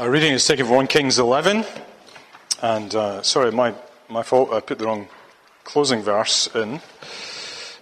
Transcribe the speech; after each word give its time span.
Our 0.00 0.10
reading 0.10 0.32
is 0.32 0.46
taken 0.46 0.64
from 0.64 0.76
1 0.76 0.86
Kings 0.86 1.18
11. 1.18 1.62
And 2.62 2.94
uh, 2.94 3.20
sorry, 3.20 3.52
my, 3.52 3.74
my 4.08 4.22
fault, 4.22 4.50
I 4.50 4.60
put 4.60 4.78
the 4.78 4.86
wrong 4.86 5.08
closing 5.64 6.00
verse 6.00 6.48
in. 6.54 6.80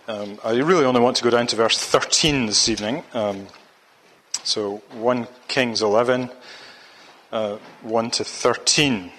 Um, 0.08 0.40
I 0.42 0.54
really 0.56 0.84
only 0.84 1.00
want 1.00 1.16
to 1.18 1.22
go 1.22 1.30
down 1.30 1.46
to 1.46 1.54
verse 1.54 1.78
13 1.78 2.46
this 2.46 2.68
evening. 2.68 3.04
Um, 3.14 3.46
so 4.42 4.82
1 4.94 5.28
Kings 5.46 5.80
11, 5.80 6.28
uh, 7.30 7.58
1 7.82 8.10
to 8.10 8.24
13. 8.24 9.12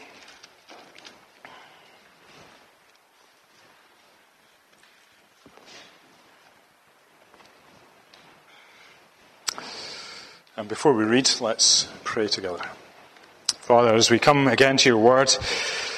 And 10.57 10.67
before 10.67 10.93
we 10.93 11.05
read, 11.05 11.31
let's 11.39 11.87
pray 12.03 12.27
together. 12.27 12.59
Father, 13.69 13.93
as 13.93 14.09
we 14.09 14.17
come 14.17 14.47
again 14.47 14.77
to 14.77 14.89
your 14.89 14.97
word, 14.97 15.31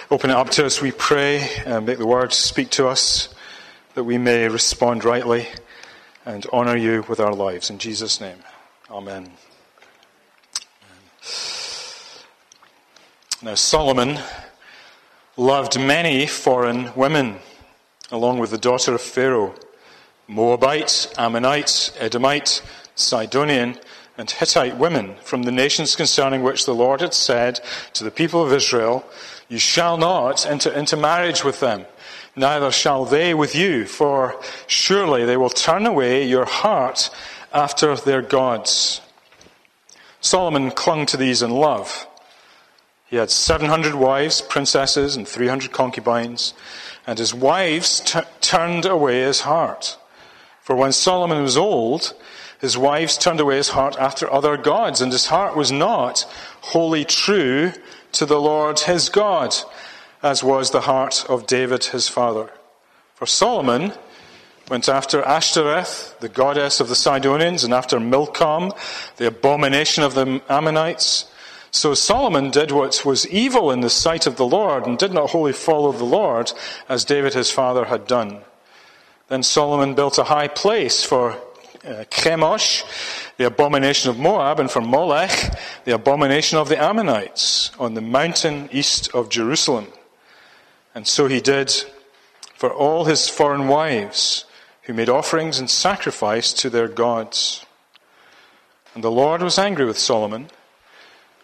open 0.10 0.30
it 0.30 0.36
up 0.36 0.50
to 0.50 0.66
us, 0.66 0.82
we 0.82 0.92
pray, 0.92 1.48
and 1.66 1.86
make 1.86 2.00
the 2.00 2.06
word 2.06 2.34
speak 2.34 2.70
to 2.72 2.86
us, 2.86 3.34
that 3.96 4.04
we 4.04 4.18
may 4.18 4.50
respond 4.50 5.06
rightly 5.06 5.48
and 6.26 6.46
honour 6.48 6.76
you 6.76 7.06
with 7.08 7.22
our 7.22 7.34
lives. 7.34 7.70
In 7.70 7.78
Jesus' 7.78 8.20
name, 8.20 8.40
Amen. 8.90 9.32
Now, 13.42 13.56
Solomon 13.56 14.20
loved 15.38 15.80
many 15.80 16.28
foreign 16.28 16.94
women, 16.94 17.38
along 18.12 18.40
with 18.40 18.52
the 18.52 18.58
daughter 18.58 18.96
of 18.96 19.02
Pharaoh 19.02 19.56
Moabite, 20.28 21.14
Ammonite, 21.18 21.94
Edomite, 21.98 22.62
Sidonian, 22.96 23.78
and 24.18 24.30
Hittite 24.30 24.78
women 24.78 25.16
from 25.24 25.44
the 25.44 25.52
nations 25.52 25.96
concerning 25.96 26.44
which 26.44 26.66
the 26.66 26.76
Lord 26.76 27.02
had 27.02 27.14
said 27.14 27.60
to 27.94 28.04
the 28.04 28.12
people 28.12 28.44
of 28.44 28.54
Israel, 28.54 29.06
You 29.50 29.58
shall 29.58 29.98
not 29.98 30.46
enter 30.46 30.72
into 30.72 30.98
marriage 30.98 31.44
with 31.44 31.60
them, 31.60 31.86
neither 32.36 32.72
shall 32.72 33.06
they 33.06 33.34
with 33.34 33.56
you, 33.56 33.86
for 33.86 34.40
surely 34.68 35.26
they 35.26 35.38
will 35.38 35.50
turn 35.50 35.86
away 35.86 36.26
your 36.26 36.46
heart 36.46 37.10
after 37.54 37.96
their 37.96 38.22
gods. 38.22 39.02
Solomon 40.20 40.72
clung 40.72 41.06
to 41.08 41.18
these 41.18 41.42
in 41.42 41.52
love. 41.52 42.08
He 43.08 43.18
had 43.18 43.32
700 43.32 43.96
wives, 43.96 44.40
princesses, 44.42 45.16
and 45.16 45.28
300 45.28 45.72
concubines, 45.72 46.54
and 47.06 47.20
his 47.20 47.34
wives 47.34 48.00
t- 48.00 48.20
turned 48.40 48.86
away 48.86 49.22
his 49.22 49.42
heart. 49.42 49.98
For 50.62 50.76
when 50.76 50.94
Solomon 50.94 51.42
was 51.42 51.58
old, 51.58 52.14
his 52.62 52.78
wives 52.78 53.18
turned 53.18 53.40
away 53.40 53.58
his 53.58 53.70
heart 53.70 53.98
after 53.98 54.32
other 54.32 54.56
gods, 54.56 55.02
and 55.02 55.12
his 55.12 55.26
heart 55.26 55.58
was 55.58 55.72
not 55.72 56.22
wholly 56.62 57.04
true 57.04 57.74
to 58.12 58.26
the 58.26 58.40
Lord 58.40 58.80
his 58.82 59.10
God, 59.10 59.56
as 60.22 60.44
was 60.44 60.70
the 60.70 60.82
heart 60.82 61.26
of 61.28 61.48
David 61.48 61.86
his 61.86 62.08
father. 62.08 62.52
For 63.16 63.26
Solomon 63.26 63.94
went 64.70 64.88
after 64.88 65.24
Ashtoreth, 65.24 66.16
the 66.20 66.30
goddess 66.30 66.80
of 66.80 66.88
the 66.88 66.96
Sidonians, 66.96 67.64
and 67.64 67.74
after 67.74 68.00
Milcom, 68.00 68.74
the 69.18 69.28
abomination 69.28 70.04
of 70.04 70.14
the 70.14 70.42
Ammonites. 70.48 71.26
So 71.72 71.96
Solomon 71.96 72.52
did 72.52 72.70
what 72.70 73.04
was 73.04 73.28
evil 73.28 73.72
in 73.72 73.82
the 73.82 73.90
sight 73.90 74.28
of 74.28 74.36
the 74.36 74.46
Lord, 74.46 74.86
and 74.86 75.00
did 75.00 75.14
not 75.14 75.32
wholly 75.32 75.54
follow 75.54 75.92
the 75.92 76.04
Lord, 76.04 76.54
as 76.88 77.06
David 77.06 77.34
his 77.34 77.50
father 77.50 77.86
had 77.86 78.06
done. 78.06 78.42
Then 79.30 79.42
Solomon 79.42 79.96
built 79.96 80.20
a 80.20 80.26
high 80.26 80.48
place 80.48 81.04
for 81.04 81.42
uh, 81.86 82.06
Chemosh, 82.10 82.84
the 83.38 83.46
abomination 83.46 84.10
of 84.10 84.20
Moab, 84.20 84.60
and 84.60 84.70
from 84.70 84.88
Molech, 84.88 85.58
the 85.86 85.94
abomination 85.94 86.58
of 86.58 86.70
the 86.70 86.82
Ammonites, 86.82 87.72
on 87.80 87.94
the 87.94 88.02
mountain 88.02 88.70
east 88.72 89.14
of 89.14 89.30
Jerusalem. 89.30 89.88
And 90.94 91.08
so 91.08 91.28
he 91.28 91.42
did 91.42 91.74
for 92.56 92.72
all 92.72 93.06
his 93.06 93.28
foreign 93.28 93.68
wives, 93.68 94.46
who 94.84 94.94
made 94.94 95.10
offerings 95.10 95.58
and 95.58 95.70
sacrifice 95.70 96.54
to 96.54 96.70
their 96.70 96.88
gods. 96.88 97.66
And 98.94 99.04
the 99.04 99.12
Lord 99.12 99.42
was 99.42 99.58
angry 99.58 99.86
with 99.86 99.98
Solomon, 99.98 100.50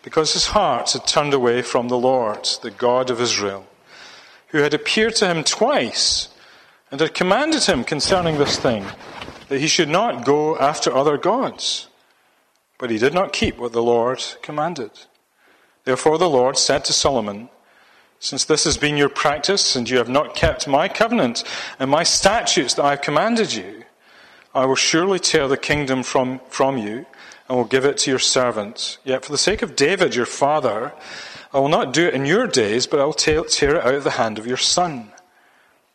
because 0.04 0.34
his 0.34 0.48
heart 0.48 0.92
had 0.92 1.08
turned 1.08 1.34
away 1.34 1.62
from 1.62 1.88
the 1.88 1.98
Lord, 1.98 2.48
the 2.62 2.72
God 2.72 3.10
of 3.10 3.20
Israel, 3.20 3.66
who 4.50 4.60
had 4.60 4.74
appeared 4.74 5.16
to 5.16 5.28
him 5.28 5.44
twice 5.44 6.30
and 6.92 7.02
had 7.02 7.14
commanded 7.14 7.64
him 7.64 7.84
concerning 7.84 8.38
this 8.38 8.58
thing 8.58 8.86
that 9.50 9.60
he 9.60 9.68
should 9.68 9.90
not 9.90 10.26
go 10.26 10.58
after 10.58 10.96
other 10.96 11.18
gods. 11.18 11.88
But 12.78 12.90
he 12.90 12.98
did 12.98 13.14
not 13.14 13.34
keep 13.34 13.58
what 13.58 13.72
the 13.72 13.82
Lord 13.82 14.24
commanded. 14.42 14.92
Therefore 15.84 16.18
the 16.18 16.30
Lord 16.30 16.58
said 16.58 16.86
to 16.86 16.94
Solomon, 16.94 17.50
Since 18.20 18.46
this 18.46 18.66
has 18.66 18.78
been 18.78 18.98
your 18.98 19.10
practice, 19.10 19.76
and 19.76 19.90
you 19.90 19.98
have 19.98 20.10
not 20.10 20.36
kept 20.36 20.68
my 20.68 20.88
covenant 20.88 21.44
and 21.80 21.90
my 21.90 22.04
statutes 22.04 22.74
that 22.76 22.86
I 22.86 22.92
have 22.92 23.02
commanded 23.02 23.54
you, 23.54 23.84
I 24.54 24.66
will 24.66 24.76
surely 24.76 25.20
tear 25.20 25.48
the 25.48 25.58
kingdom 25.58 26.04
from, 26.04 26.42
from 26.50 26.78
you 26.78 27.06
and 27.48 27.58
will 27.58 27.66
give 27.66 27.86
it 27.86 27.98
to 28.00 28.10
your 28.10 28.20
servant. 28.20 28.98
Yet 29.04 29.24
for 29.24 29.32
the 29.32 29.38
sake 29.38 29.62
of 29.62 29.76
David 29.76 30.16
your 30.16 30.26
father, 30.26 30.94
I 31.54 31.60
will 31.60 31.70
not 31.70 31.94
do 31.94 32.08
it 32.08 32.14
in 32.14 32.26
your 32.26 32.48
days, 32.48 32.88
but 32.88 33.00
I 33.00 33.06
will 33.06 33.14
tear, 33.14 33.46
it 33.46 33.64
out 33.64 33.94
of 33.94 34.04
the 34.04 34.12
hand 34.12 34.38
of 34.38 34.46
your 34.46 34.58
son. 34.58 35.12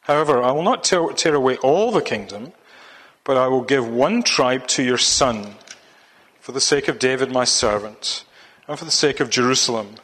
However, 0.02 0.42
I 0.42 0.52
will 0.52 0.62
not 0.62 0.84
tear 0.84 1.34
away 1.34 1.56
all 1.58 1.92
the 1.92 2.00
kingdom 2.00 2.52
but 3.24 3.36
I 3.36 3.46
will 3.46 3.62
give 3.62 3.88
one 3.88 4.22
tribe 4.22 4.66
to 4.68 4.82
your 4.82 4.98
son, 4.98 5.54
for 6.40 6.52
the 6.52 6.60
sake 6.60 6.88
of 6.88 6.98
David 6.98 7.30
my 7.30 7.44
servant, 7.44 8.24
and 8.66 8.78
for 8.78 8.84
the 8.84 8.90
sake 8.90 9.20
of 9.20 9.30
Jerusalem, 9.30 9.94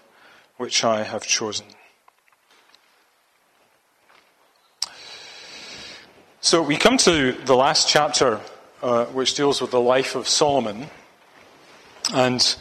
which 0.56 0.84
I 0.84 1.02
have 1.02 1.26
chosen. 1.26 1.66
So 6.40 6.62
we 6.62 6.76
come 6.76 6.96
to 6.98 7.32
the 7.32 7.56
last 7.56 7.88
chapter, 7.88 8.40
uh, 8.82 9.06
which 9.06 9.34
deals 9.34 9.60
with 9.60 9.72
the 9.72 9.80
life 9.80 10.14
of 10.14 10.28
Solomon, 10.28 10.88
and 12.14 12.56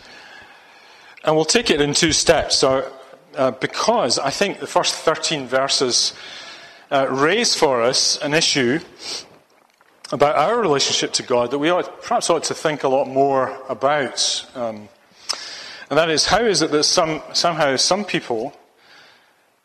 and 1.23 1.35
we'll 1.35 1.45
take 1.45 1.69
it 1.69 1.81
in 1.81 1.93
two 1.93 2.11
steps. 2.11 2.57
So, 2.57 2.91
uh, 3.35 3.51
because 3.51 4.17
I 4.17 4.29
think 4.29 4.59
the 4.59 4.67
first 4.67 4.95
13 4.95 5.45
verses 5.45 6.13
uh, 6.89 7.07
raise 7.09 7.53
for 7.53 7.81
us 7.81 8.17
an 8.21 8.33
issue 8.33 8.79
about 10.11 10.35
our 10.35 10.59
relationship 10.59 11.13
to 11.13 11.23
God 11.23 11.51
that 11.51 11.59
we 11.59 11.69
ought, 11.69 12.01
perhaps 12.01 12.29
ought 12.29 12.45
to 12.45 12.53
think 12.53 12.83
a 12.83 12.87
lot 12.87 13.07
more 13.07 13.57
about. 13.67 14.45
Um, 14.55 14.87
and 15.89 15.97
that 15.97 16.09
is, 16.09 16.25
how 16.25 16.43
is 16.43 16.61
it 16.61 16.71
that 16.71 16.83
some, 16.83 17.21
somehow 17.33 17.75
some 17.75 18.05
people 18.05 18.57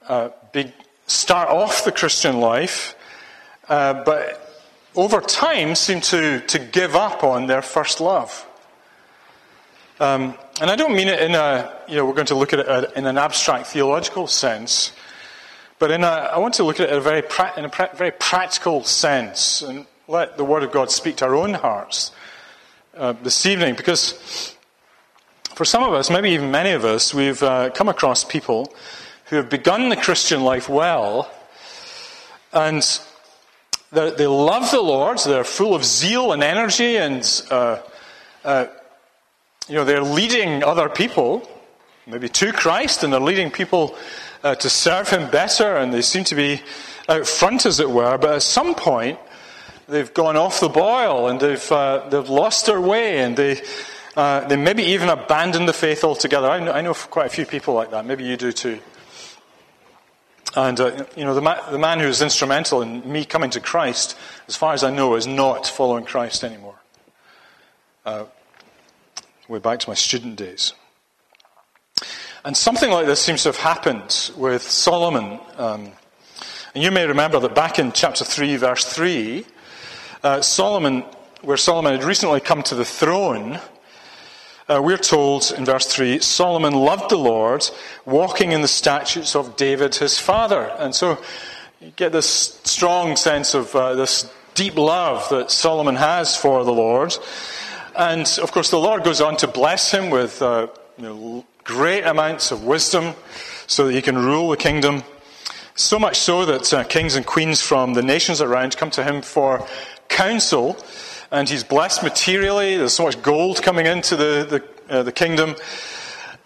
uh, 0.09 0.31
be, 0.53 0.73
start 1.07 1.49
off 1.49 1.85
the 1.85 1.93
Christian 1.93 2.41
life, 2.41 2.97
uh, 3.69 4.05
but 4.05 4.67
over 4.95 5.21
time 5.21 5.75
seem 5.75 6.01
to, 6.01 6.41
to 6.41 6.59
give 6.59 6.97
up 6.97 7.23
on 7.23 7.47
their 7.47 7.63
first 7.63 8.01
love? 8.01 8.47
Um, 10.01 10.35
and 10.61 10.71
I 10.71 10.75
don't 10.75 10.95
mean 10.95 11.09
it 11.09 11.21
in 11.21 11.35
a, 11.35 11.73
you 11.89 11.97
know, 11.97 12.05
we're 12.05 12.15
going 12.15 12.27
to 12.27 12.35
look 12.35 12.53
at 12.53 12.59
it 12.59 12.93
in 12.97 13.07
an 13.07 13.19
abstract 13.19 13.69
theological 13.69 14.27
sense, 14.27 14.93
but 15.79 15.93
in 15.93 16.03
a, 16.03 16.07
I 16.07 16.39
want 16.39 16.55
to 16.55 16.65
look 16.65 16.81
at 16.81 16.89
it 16.89 16.93
in 16.93 16.99
a 16.99 17.01
very, 17.01 17.23
pra- 17.23 17.53
in 17.57 17.65
a 17.65 17.69
pra- 17.69 17.91
very 17.95 18.11
practical 18.11 18.83
sense. 18.83 19.63
And 19.63 19.87
let 20.13 20.37
the 20.37 20.45
Word 20.45 20.63
of 20.63 20.71
God 20.71 20.91
speak 20.91 21.17
to 21.17 21.25
our 21.25 21.35
own 21.35 21.55
hearts 21.55 22.13
uh, 22.99 23.15
this 23.23 23.47
evening 23.47 23.75
because 23.75 24.55
for 25.55 25.65
some 25.65 25.83
of 25.83 25.95
us, 25.95 26.11
maybe 26.11 26.29
even 26.33 26.51
many 26.51 26.73
of 26.73 26.85
us, 26.85 27.15
we've 27.15 27.43
uh, 27.43 27.71
come 27.71 27.89
across 27.89 28.23
people 28.23 28.75
who 29.31 29.37
have 29.37 29.49
begun 29.49 29.89
the 29.89 29.97
Christian 29.97 30.45
life 30.45 30.69
well 30.69 31.33
and 32.53 33.01
they 33.91 34.27
love 34.27 34.71
the 34.71 34.83
Lord, 34.83 35.19
they're 35.25 35.45
full 35.45 35.75
of 35.75 35.83
zeal 35.83 36.33
and 36.33 36.43
energy, 36.43 36.99
and 36.99 37.43
uh, 37.51 37.79
uh, 38.45 38.67
you 39.67 39.77
know, 39.77 39.87
they're 39.87 40.03
leading 40.03 40.63
other 40.63 40.91
people, 40.91 41.49
maybe 42.07 42.29
to 42.29 42.53
Christ, 42.53 43.03
and 43.03 43.15
they're 43.15 43.21
leading 43.21 43.51
people 43.51 43.97
uh, 44.45 44.57
to 44.57 44.69
serve 44.69 45.09
Him 45.09 45.31
better, 45.31 45.77
and 45.77 45.93
they 45.93 46.03
seem 46.03 46.25
to 46.25 46.35
be 46.35 46.61
out 47.09 47.27
front, 47.27 47.65
as 47.65 47.81
it 47.81 47.89
were. 47.89 48.19
But 48.19 48.35
at 48.35 48.43
some 48.43 48.75
point, 48.75 49.19
they've 49.93 50.13
gone 50.13 50.37
off 50.37 50.59
the 50.61 50.69
boil 50.69 51.29
and 51.29 51.39
they've, 51.39 51.71
uh, 51.71 52.09
they've 52.09 52.29
lost 52.29 52.67
their 52.67 52.81
way 52.81 53.19
and 53.21 53.37
they, 53.37 53.61
uh, 54.17 54.47
they 54.49 54.57
maybe 54.57 54.83
even 54.83 55.09
abandoned 55.09 55.69
the 55.69 55.73
faith 55.73 56.03
altogether. 56.03 56.49
I 56.49 56.59
know, 56.59 56.73
I 56.73 56.81
know 56.81 56.95
quite 56.95 57.27
a 57.27 57.31
few 57.31 57.47
people 57.47 57.75
like 57.75 57.91
that. 57.91 58.05
Maybe 58.07 58.25
you 58.25 58.37
do 58.37 58.53
too. 58.53 58.81
And, 60.57 60.81
uh, 60.81 61.05
you 61.17 61.25
know, 61.25 61.35
the, 61.35 61.41
ma- 61.41 61.71
the 61.71 61.79
man 61.79 62.01
who 62.01 62.07
was 62.07 62.21
instrumental 62.21 62.83
in 62.83 63.11
me 63.11 63.25
coming 63.25 63.51
to 63.51 63.61
Christ, 63.61 64.19
as 64.49 64.57
far 64.57 64.75
as 64.75 64.83
I 64.83 64.91
know, 64.91 65.15
is 65.15 65.27
not 65.27 65.67
following 65.67 66.05
Christ 66.05 66.45
anymore. 66.45 66.77
Uh, 68.05 68.25
way 69.49 69.59
back 69.59 69.79
to 69.81 69.89
my 69.89 69.95
student 69.95 70.37
days. 70.37 70.75
And 72.45 72.57
something 72.57 72.91
like 72.91 73.07
this 73.07 73.21
seems 73.21 73.45
to 73.45 73.51
have 73.51 73.57
happened 73.57 74.31
with 74.37 74.63
Solomon. 74.63 75.39
Um, 75.57 75.93
and 76.75 76.83
you 76.83 76.91
may 76.91 77.07
remember 77.07 77.39
that 77.39 77.55
back 77.55 77.79
in 77.79 77.93
chapter 77.93 78.25
3, 78.25 78.57
verse 78.57 78.85
3, 78.85 79.47
uh, 80.23 80.41
Solomon, 80.41 81.05
where 81.43 81.57
Solomon 81.57 81.93
had 81.93 82.05
recently 82.05 82.41
come 82.41 82.63
to 82.65 82.75
the 82.75 82.85
throne, 82.85 83.61
uh, 84.69 84.81
we're 84.83 84.97
told 84.97 85.53
in 85.57 85.65
verse 85.65 85.87
3 85.87 86.21
Solomon 86.21 86.73
loved 86.73 87.11
the 87.11 87.19
Lord, 87.19 87.69
walking 88.05 88.53
in 88.53 88.63
the 88.63 88.69
statutes 88.69 89.35
of 89.35 89.57
David 89.57 89.97
his 89.97 90.19
father. 90.19 90.71
And 90.79 90.95
so 90.95 91.19
you 91.81 91.93
get 91.97 92.13
this 92.13 92.61
strong 92.65 93.17
sense 93.17 93.55
of 93.55 93.75
uh, 93.75 93.95
this 93.95 94.33
deep 94.55 94.77
love 94.77 95.29
that 95.31 95.51
Solomon 95.51 95.97
has 95.97 96.37
for 96.37 96.65
the 96.65 96.73
Lord. 96.73 97.17
And 97.97 98.27
of 98.41 98.53
course, 98.53 98.71
the 98.71 98.79
Lord 98.79 99.05
goes 99.05 99.21
on 99.21 99.37
to 99.39 99.49
bless 99.49 99.91
him 99.91 100.11
with 100.11 100.41
uh, 100.41 100.69
you 100.97 101.03
know, 101.03 101.45
great 101.65 102.05
amounts 102.05 102.53
of 102.53 102.65
wisdom 102.65 103.15
so 103.67 103.87
that 103.87 103.95
he 103.95 104.03
can 104.03 104.17
rule 104.17 104.51
the 104.51 104.57
kingdom. 104.57 105.03
So 105.75 105.99
much 105.99 106.19
so 106.19 106.45
that 106.45 106.73
uh, 106.73 106.85
kings 106.85 107.17
and 107.17 107.27
queens 107.27 107.61
from 107.61 107.95
the 107.95 108.03
nations 108.03 108.41
around 108.41 108.77
come 108.77 108.91
to 108.93 109.03
him 109.03 109.23
for 109.23 109.67
counsel 110.13 110.77
and 111.31 111.49
he's 111.49 111.65
blessed 111.65 112.03
materially. 112.03 112.77
There's 112.77 112.93
so 112.93 113.05
much 113.05 113.21
gold 113.23 113.63
coming 113.63 113.87
into 113.87 114.17
the, 114.17 114.65
the, 114.89 114.95
uh, 114.95 115.03
the 115.03 115.13
kingdom. 115.13 115.57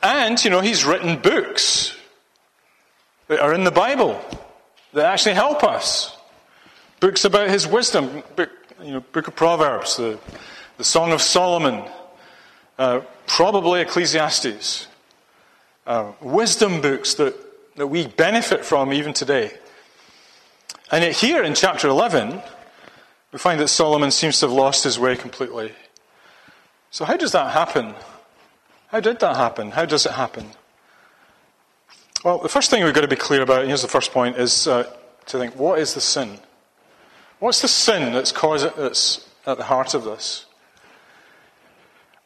And, 0.02 0.42
you 0.42 0.50
know, 0.50 0.60
he's 0.60 0.84
written 0.84 1.20
books 1.20 1.96
that 3.28 3.40
are 3.40 3.52
in 3.52 3.64
the 3.64 3.70
Bible 3.70 4.20
that 4.92 5.04
actually 5.06 5.34
help 5.34 5.64
us. 5.64 6.16
Books 7.00 7.24
about 7.24 7.50
his 7.50 7.66
wisdom, 7.66 8.22
book, 8.36 8.50
you 8.82 8.92
know, 8.92 9.00
book 9.12 9.26
of 9.28 9.34
Proverbs, 9.34 9.96
the, 9.96 10.18
the 10.78 10.84
Song 10.84 11.12
of 11.12 11.20
Solomon, 11.20 11.84
uh, 12.78 13.00
probably 13.26 13.80
Ecclesiastes. 13.80 14.86
Uh, 15.86 16.12
wisdom 16.20 16.80
books 16.80 17.14
that, 17.14 17.34
that 17.76 17.86
we 17.86 18.06
benefit 18.06 18.64
from 18.64 18.92
even 18.92 19.12
today. 19.12 19.52
And 20.90 21.02
yet, 21.02 21.12
here 21.12 21.42
in 21.42 21.54
chapter 21.54 21.88
11, 21.88 22.40
we 23.32 23.38
find 23.38 23.60
that 23.60 23.68
Solomon 23.68 24.10
seems 24.10 24.40
to 24.40 24.46
have 24.46 24.52
lost 24.52 24.84
his 24.84 24.98
way 24.98 25.16
completely. 25.16 25.72
So, 26.90 27.04
how 27.04 27.16
does 27.16 27.32
that 27.32 27.52
happen? 27.52 27.94
How 28.88 29.00
did 29.00 29.20
that 29.20 29.36
happen? 29.36 29.72
How 29.72 29.84
does 29.84 30.06
it 30.06 30.12
happen? 30.12 30.50
Well, 32.24 32.38
the 32.38 32.48
first 32.48 32.70
thing 32.70 32.82
we've 32.84 32.94
got 32.94 33.02
to 33.02 33.08
be 33.08 33.16
clear 33.16 33.42
about, 33.42 33.60
and 33.60 33.68
here's 33.68 33.82
the 33.82 33.88
first 33.88 34.12
point, 34.12 34.36
is 34.36 34.66
uh, 34.66 34.90
to 35.26 35.38
think 35.38 35.56
what 35.56 35.78
is 35.78 35.94
the 35.94 36.00
sin? 36.00 36.38
What's 37.38 37.60
the 37.60 37.68
sin 37.68 38.12
that's, 38.12 38.32
caused, 38.32 38.74
that's 38.76 39.28
at 39.46 39.58
the 39.58 39.64
heart 39.64 39.94
of 39.94 40.04
this? 40.04 40.46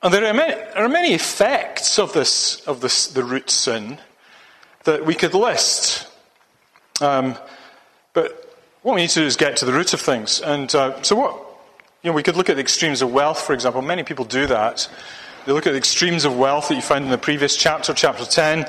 And 0.03 0.15
there 0.15 0.25
are 0.25 0.33
many, 0.33 0.55
there 0.55 0.85
are 0.85 0.89
many 0.89 1.13
effects 1.13 1.99
of 1.99 2.13
this, 2.13 2.61
of 2.67 2.81
this, 2.81 3.09
the 3.09 3.25
root 3.25 3.51
sin, 3.51 3.99
that 4.85 5.05
we 5.05 5.15
could 5.15 5.35
list. 5.35 6.07
Um, 7.01 7.37
what 8.83 8.95
we 8.95 9.03
need 9.03 9.11
to 9.11 9.21
do 9.21 9.27
is 9.27 9.37
get 9.37 9.57
to 9.59 9.65
the 9.65 9.73
root 9.73 9.93
of 9.93 10.01
things. 10.01 10.41
And 10.41 10.75
uh, 10.75 11.03
so, 11.03 11.17
what 11.17 11.35
you 12.03 12.11
know, 12.11 12.15
we 12.15 12.23
could 12.23 12.37
look 12.37 12.49
at 12.49 12.57
the 12.57 12.63
extremes 12.63 13.03
of 13.03 13.13
wealth, 13.13 13.41
for 13.43 13.53
example. 13.53 13.83
Many 13.83 14.05
people 14.05 14.25
do 14.25 14.47
that. 14.47 14.89
They 15.45 15.53
look 15.53 15.67
at 15.67 15.73
the 15.73 15.79
extremes 15.79 16.25
of 16.25 16.37
wealth 16.37 16.69
that 16.69 16.75
you 16.75 16.83
find 16.83 17.05
in 17.05 17.11
the 17.11 17.19
previous 17.19 17.57
chapter, 17.57 17.93
chapter 17.93 18.25
10, 18.25 18.67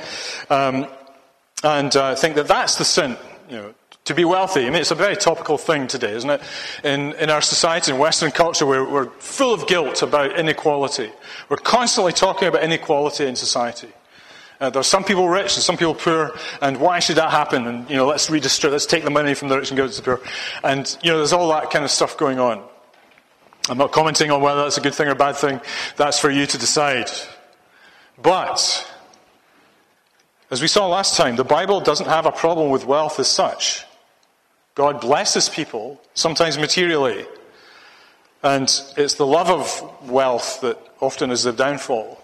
um, 0.50 0.88
and 1.64 1.96
uh, 1.96 2.16
think 2.16 2.36
that 2.36 2.48
that's 2.48 2.76
the 2.76 2.86
sin. 2.86 3.18
You 3.50 3.56
know, 3.58 3.74
to 4.06 4.16
be 4.16 4.26
wealthy. 4.26 4.66
I 4.66 4.70
mean, 4.70 4.82
it's 4.82 4.92
a 4.92 4.96
very 4.96 5.16
topical 5.16 5.58
thing 5.58 5.88
today, 5.88 6.14
isn't 6.14 6.30
it? 6.30 6.42
In, 6.84 7.14
in 7.14 7.30
our 7.30 7.42
society, 7.42 7.92
in 7.92 7.98
Western 7.98 8.32
culture, 8.32 8.66
we're, 8.66 8.90
we're 8.90 9.10
full 9.20 9.54
of 9.54 9.68
guilt 9.68 10.02
about 10.02 10.38
inequality. 10.38 11.12
We're 11.50 11.58
constantly 11.58 12.14
talking 12.14 12.48
about 12.48 12.64
inequality 12.64 13.28
in 13.28 13.36
society. 13.36 13.90
Uh, 14.62 14.70
there 14.70 14.80
are 14.80 14.84
some 14.84 15.04
people 15.04 15.28
rich 15.28 15.56
and 15.56 15.64
some 15.64 15.76
people 15.76 15.96
poor, 15.96 16.38
and 16.62 16.80
why 16.80 17.00
should 17.00 17.16
that 17.16 17.32
happen? 17.32 17.66
And, 17.66 17.90
you 17.90 17.96
know, 17.96 18.06
let's 18.06 18.30
redistribute, 18.30 18.74
let's 18.74 18.86
take 18.86 19.04
the 19.04 19.10
money 19.10 19.34
from 19.34 19.50
the 19.50 19.58
rich 19.58 19.72
and 19.72 19.76
give 19.76 19.88
it 19.88 19.94
to 19.94 20.02
the 20.02 20.18
poor. 20.18 20.22
And, 20.64 20.96
you 21.02 21.10
know, 21.10 21.18
there's 21.18 21.34
all 21.34 21.50
that 21.50 21.72
kind 21.72 21.84
of 21.84 21.90
stuff 21.90 22.16
going 22.16 22.38
on. 22.38 22.64
I'm 23.70 23.80
not 23.80 23.92
commenting 23.92 24.30
on 24.30 24.40
whether 24.40 24.62
that's 24.62 24.78
a 24.78 24.82
good 24.82 24.94
thing 24.94 25.08
or 25.08 25.12
a 25.12 25.16
bad 25.16 25.36
thing. 25.36 25.60
That's 25.98 26.20
for 26.20 26.30
you 26.30 26.46
to 26.46 26.58
decide. 26.60 27.10
But, 28.22 28.88
as 30.52 30.62
we 30.62 30.68
saw 30.68 30.88
last 30.88 31.18
time, 31.18 31.38
the 31.38 31.44
Bible 31.44 31.82
doesn't 31.82 32.08
have 32.08 32.28
a 32.28 32.32
problem 32.32 32.70
with 32.70 32.86
wealth 32.86 33.20
as 33.20 33.28
such. 33.28 33.84
God 34.76 35.02
blesses 35.02 35.50
people, 35.50 36.00
sometimes 36.14 36.60
materially. 36.60 37.26
And 38.44 38.72
it's 38.96 39.16
the 39.16 39.26
love 39.26 39.50
of 39.50 40.08
wealth 40.08 40.62
that 40.62 40.78
often 41.00 41.32
is 41.32 41.42
the 41.42 41.52
downfall 41.52 42.24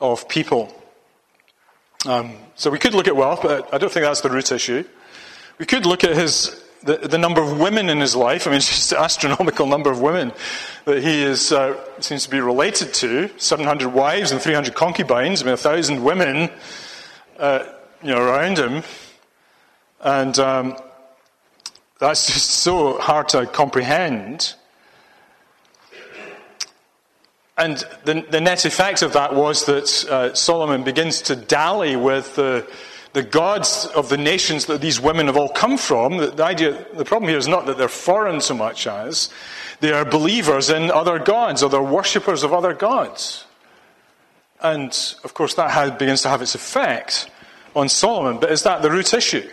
of 0.00 0.26
people. 0.28 0.78
Um, 2.06 2.36
so 2.56 2.70
we 2.70 2.78
could 2.78 2.94
look 2.94 3.06
at 3.06 3.14
wealth, 3.14 3.40
but 3.42 3.72
I 3.72 3.78
don't 3.78 3.92
think 3.92 4.04
that's 4.04 4.22
the 4.22 4.30
root 4.30 4.50
issue. 4.50 4.84
We 5.58 5.66
could 5.66 5.86
look 5.86 6.02
at 6.04 6.16
his 6.16 6.62
the, 6.84 6.96
the 6.96 7.18
number 7.18 7.40
of 7.40 7.58
women 7.58 7.88
in 7.88 8.00
his 8.00 8.16
life. 8.16 8.46
I 8.46 8.50
mean, 8.50 8.56
it's 8.56 8.68
just 8.68 8.92
an 8.92 8.98
astronomical 8.98 9.66
number 9.66 9.90
of 9.90 10.00
women 10.00 10.32
that 10.84 11.02
he 11.02 11.22
is, 11.22 11.52
uh, 11.52 11.78
seems 12.00 12.24
to 12.24 12.30
be 12.30 12.40
related 12.40 12.92
to. 12.94 13.30
700 13.38 13.88
wives 13.88 14.32
and 14.32 14.40
300 14.40 14.74
concubines. 14.74 15.42
I 15.42 15.46
mean, 15.46 15.54
a 15.54 15.58
thousand 15.58 16.02
women, 16.02 16.50
uh, 17.38 17.64
you 18.02 18.10
know, 18.10 18.20
around 18.20 18.58
him. 18.58 18.82
And 20.00 20.36
um, 20.38 20.76
that's 21.98 22.26
just 22.26 22.50
so 22.50 22.98
hard 22.98 23.28
to 23.30 23.46
comprehend. 23.46 24.54
And 27.58 27.84
the, 28.04 28.24
the, 28.30 28.40
net 28.40 28.64
effect 28.64 29.02
of 29.02 29.12
that 29.12 29.34
was 29.34 29.66
that 29.66 30.04
uh, 30.10 30.34
Solomon 30.34 30.84
begins 30.84 31.20
to 31.22 31.36
dally 31.36 31.96
with 31.96 32.34
the, 32.34 32.66
the 33.12 33.22
gods 33.22 33.84
of 33.94 34.08
the 34.08 34.16
nations 34.16 34.66
that 34.66 34.80
these 34.80 34.98
women 34.98 35.26
have 35.26 35.36
all 35.36 35.50
come 35.50 35.76
from. 35.76 36.16
The, 36.16 36.28
the, 36.28 36.44
idea, 36.44 36.86
the 36.94 37.04
problem 37.04 37.28
here 37.28 37.38
is 37.38 37.48
not 37.48 37.66
that 37.66 37.76
they're 37.76 37.88
foreign 37.88 38.40
so 38.40 38.54
much 38.54 38.86
as 38.86 39.28
they 39.80 39.92
are 39.92 40.04
believers 40.04 40.70
in 40.70 40.90
other 40.90 41.18
gods 41.18 41.62
or 41.62 41.68
they're 41.68 41.82
worshippers 41.82 42.42
of 42.42 42.54
other 42.54 42.72
gods. 42.72 43.44
And 44.62 44.90
of 45.22 45.34
course, 45.34 45.54
that 45.54 45.72
has, 45.72 45.90
begins 45.92 46.22
to 46.22 46.30
have 46.30 46.40
its 46.40 46.54
effect 46.54 47.28
on 47.76 47.88
Solomon. 47.88 48.38
But 48.40 48.50
is 48.50 48.62
that 48.62 48.80
the 48.80 48.90
root 48.90 49.12
issue? 49.12 49.48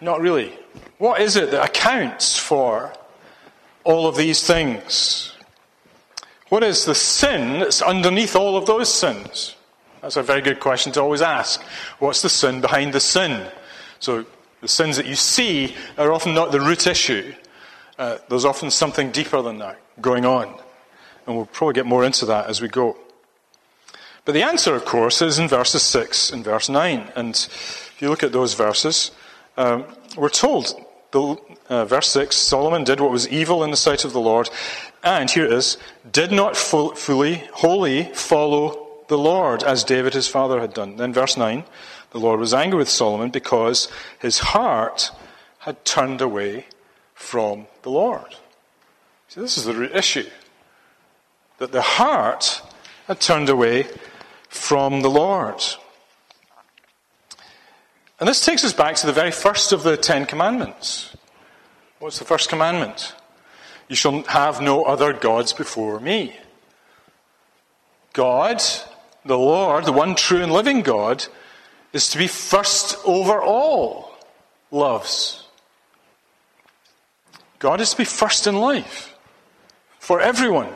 Not 0.00 0.20
really. 0.20 0.58
What 0.98 1.22
is 1.22 1.36
it 1.36 1.52
that 1.52 1.64
accounts 1.64 2.38
for 2.38 2.92
all 3.84 4.06
of 4.06 4.16
these 4.16 4.46
things? 4.46 5.32
What 6.48 6.62
is 6.62 6.84
the 6.84 6.94
sin 6.94 7.60
that's 7.60 7.82
underneath 7.82 8.36
all 8.36 8.56
of 8.56 8.66
those 8.66 8.92
sins? 8.92 9.56
That's 10.02 10.16
a 10.16 10.22
very 10.22 10.42
good 10.42 10.60
question 10.60 10.92
to 10.92 11.00
always 11.00 11.22
ask. 11.22 11.62
What's 11.98 12.22
the 12.22 12.28
sin 12.28 12.60
behind 12.60 12.92
the 12.92 13.00
sin? 13.00 13.50
So, 14.00 14.26
the 14.60 14.68
sins 14.68 14.96
that 14.96 15.06
you 15.06 15.14
see 15.14 15.74
are 15.98 16.12
often 16.12 16.34
not 16.34 16.52
the 16.52 16.60
root 16.60 16.86
issue. 16.86 17.34
Uh, 17.98 18.18
there's 18.28 18.44
often 18.44 18.70
something 18.70 19.10
deeper 19.10 19.40
than 19.42 19.58
that 19.58 19.78
going 20.00 20.24
on. 20.24 20.48
And 21.26 21.36
we'll 21.36 21.46
probably 21.46 21.74
get 21.74 21.86
more 21.86 22.04
into 22.04 22.26
that 22.26 22.48
as 22.48 22.60
we 22.60 22.68
go. 22.68 22.96
But 24.24 24.32
the 24.32 24.42
answer, 24.42 24.74
of 24.74 24.84
course, 24.84 25.20
is 25.20 25.38
in 25.38 25.48
verses 25.48 25.82
6 25.82 26.32
and 26.32 26.44
verse 26.44 26.68
9. 26.68 27.12
And 27.14 27.34
if 27.34 27.96
you 28.00 28.08
look 28.08 28.22
at 28.22 28.32
those 28.32 28.54
verses, 28.54 29.10
um, 29.56 29.84
we're 30.16 30.30
told 30.30 30.74
the, 31.10 31.36
uh, 31.68 31.84
verse 31.84 32.08
6 32.08 32.36
Solomon 32.36 32.84
did 32.84 33.00
what 33.00 33.10
was 33.10 33.28
evil 33.28 33.64
in 33.64 33.70
the 33.70 33.76
sight 33.76 34.04
of 34.04 34.12
the 34.12 34.20
Lord, 34.20 34.50
and 35.02 35.30
here 35.30 35.44
it 35.44 35.52
is, 35.52 35.76
did 36.10 36.32
not 36.32 36.56
full, 36.56 36.94
fully, 36.94 37.44
wholly 37.52 38.04
follow 38.14 38.88
the 39.08 39.18
Lord 39.18 39.62
as 39.62 39.84
David 39.84 40.14
his 40.14 40.28
father 40.28 40.60
had 40.60 40.74
done. 40.74 40.96
Then, 40.96 41.12
verse 41.12 41.36
9 41.36 41.64
the 42.14 42.20
Lord 42.20 42.38
was 42.38 42.54
angry 42.54 42.78
with 42.78 42.88
Solomon 42.88 43.30
because 43.30 43.88
his 44.20 44.38
heart 44.38 45.10
had 45.58 45.84
turned 45.84 46.20
away 46.20 46.66
from 47.12 47.66
the 47.82 47.90
Lord. 47.90 48.36
See, 49.26 49.40
this 49.40 49.58
is 49.58 49.64
the 49.64 49.74
root 49.74 49.96
issue. 49.96 50.30
That 51.58 51.72
the 51.72 51.82
heart 51.82 52.62
had 53.08 53.20
turned 53.20 53.48
away 53.48 53.88
from 54.48 55.00
the 55.02 55.10
Lord. 55.10 55.60
And 58.20 58.28
this 58.28 58.44
takes 58.44 58.64
us 58.64 58.72
back 58.72 58.94
to 58.96 59.06
the 59.06 59.12
very 59.12 59.32
first 59.32 59.72
of 59.72 59.82
the 59.82 59.96
Ten 59.96 60.24
Commandments. 60.24 61.13
What's 62.04 62.18
the 62.18 62.26
first 62.26 62.50
commandment? 62.50 63.14
You 63.88 63.96
shall 63.96 64.24
have 64.24 64.60
no 64.60 64.84
other 64.84 65.14
gods 65.14 65.54
before 65.54 65.98
me. 65.98 66.36
God, 68.12 68.62
the 69.24 69.38
Lord, 69.38 69.86
the 69.86 69.92
one 69.92 70.14
true 70.14 70.42
and 70.42 70.52
living 70.52 70.82
God, 70.82 71.24
is 71.94 72.10
to 72.10 72.18
be 72.18 72.26
first 72.26 72.98
over 73.06 73.40
all 73.40 74.18
loves. 74.70 75.48
God 77.58 77.80
is 77.80 77.92
to 77.92 77.96
be 77.96 78.04
first 78.04 78.46
in 78.46 78.56
life 78.56 79.16
for 79.98 80.20
everyone. 80.20 80.68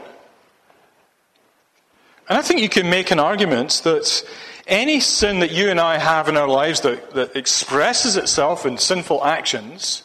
And 2.26 2.38
I 2.38 2.40
think 2.40 2.62
you 2.62 2.70
can 2.70 2.88
make 2.88 3.10
an 3.10 3.20
argument 3.20 3.82
that 3.84 4.24
any 4.66 4.98
sin 4.98 5.40
that 5.40 5.52
you 5.52 5.68
and 5.68 5.78
I 5.78 5.98
have 5.98 6.30
in 6.30 6.38
our 6.38 6.48
lives 6.48 6.80
that, 6.80 7.10
that 7.10 7.36
expresses 7.36 8.16
itself 8.16 8.64
in 8.64 8.78
sinful 8.78 9.22
actions 9.22 10.04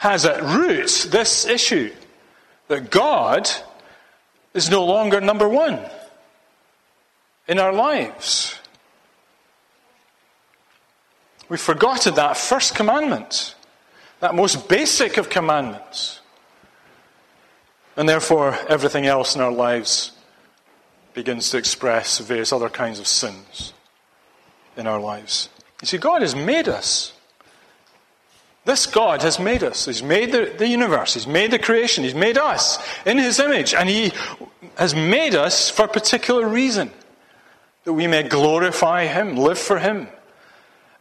has 0.00 0.24
at 0.24 0.42
root 0.42 1.08
this 1.10 1.44
issue 1.44 1.92
that 2.68 2.90
God 2.90 3.50
is 4.54 4.70
no 4.70 4.86
longer 4.86 5.20
number 5.20 5.46
one 5.46 5.78
in 7.46 7.58
our 7.58 7.70
lives. 7.70 8.58
We've 11.50 11.60
forgotten 11.60 12.14
that 12.14 12.38
first 12.38 12.74
commandment, 12.74 13.54
that 14.20 14.34
most 14.34 14.70
basic 14.70 15.18
of 15.18 15.28
commandments. 15.28 16.20
And 17.94 18.08
therefore, 18.08 18.58
everything 18.70 19.04
else 19.04 19.34
in 19.34 19.42
our 19.42 19.52
lives 19.52 20.12
begins 21.12 21.50
to 21.50 21.58
express 21.58 22.20
various 22.20 22.54
other 22.54 22.70
kinds 22.70 23.00
of 23.00 23.06
sins 23.06 23.74
in 24.78 24.86
our 24.86 24.98
lives. 24.98 25.50
You 25.82 25.86
see, 25.88 25.98
God 25.98 26.22
has 26.22 26.34
made 26.34 26.68
us. 26.68 27.12
This 28.64 28.86
God 28.86 29.22
has 29.22 29.38
made 29.38 29.62
us. 29.62 29.86
He's 29.86 30.02
made 30.02 30.32
the, 30.32 30.54
the 30.56 30.68
universe. 30.68 31.14
He's 31.14 31.26
made 31.26 31.50
the 31.50 31.58
creation. 31.58 32.04
He's 32.04 32.14
made 32.14 32.36
us 32.36 32.78
in 33.06 33.16
His 33.18 33.40
image. 33.40 33.74
And 33.74 33.88
He 33.88 34.12
has 34.76 34.94
made 34.94 35.34
us 35.34 35.70
for 35.70 35.84
a 35.84 35.88
particular 35.88 36.46
reason 36.46 36.90
that 37.84 37.94
we 37.94 38.06
may 38.06 38.22
glorify 38.22 39.06
Him, 39.06 39.36
live 39.36 39.58
for 39.58 39.78
Him. 39.78 40.08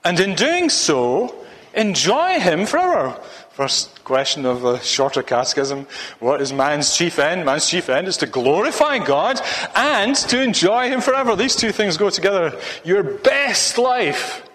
And 0.06 0.20
in 0.20 0.36
doing 0.36 0.70
so, 0.70 1.36
enjoy 1.74 2.40
Him 2.40 2.66
forever. 2.66 3.20
First 3.52 4.06
question 4.06 4.46
of 4.46 4.62
the 4.62 4.80
shorter 4.80 5.22
catechism 5.22 5.86
What 6.20 6.42
is 6.42 6.54
man's 6.54 6.96
chief 6.96 7.20
end? 7.20 7.44
Man's 7.46 7.70
chief 7.70 7.90
end 7.90 8.08
is 8.08 8.16
to 8.18 8.26
glorify 8.26 9.00
God 9.00 9.42
and 9.76 10.16
to 10.16 10.42
enjoy 10.42 10.88
Him 10.88 11.02
forever. 11.02 11.36
These 11.36 11.58
two 11.58 11.74
things 11.74 11.98
go 11.98 12.10
together. 12.10 12.58
Your 12.86 13.04
best 13.04 13.78
life 13.78 14.49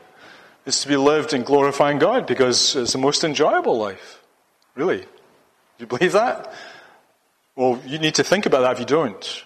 is 0.67 0.81
to 0.81 0.89
be 0.89 0.97
lived 0.97 1.33
in 1.33 1.43
glorifying 1.43 1.99
God 1.99 2.27
because 2.27 2.75
it's 2.75 2.93
the 2.93 2.99
most 2.99 3.25
enjoyable 3.25 3.77
life. 3.77 4.23
Really? 4.75 4.99
Do 4.99 5.07
you 5.79 5.87
believe 5.87 6.13
that? 6.13 6.53
Well, 7.57 7.81
you 7.87 7.99
need 7.99 8.15
to 8.17 8.25
think 8.25 8.47
about 8.47 8.63
that 8.63 8.73
if 8.73 8.81
you 8.81 8.87
don't. 8.87 9.45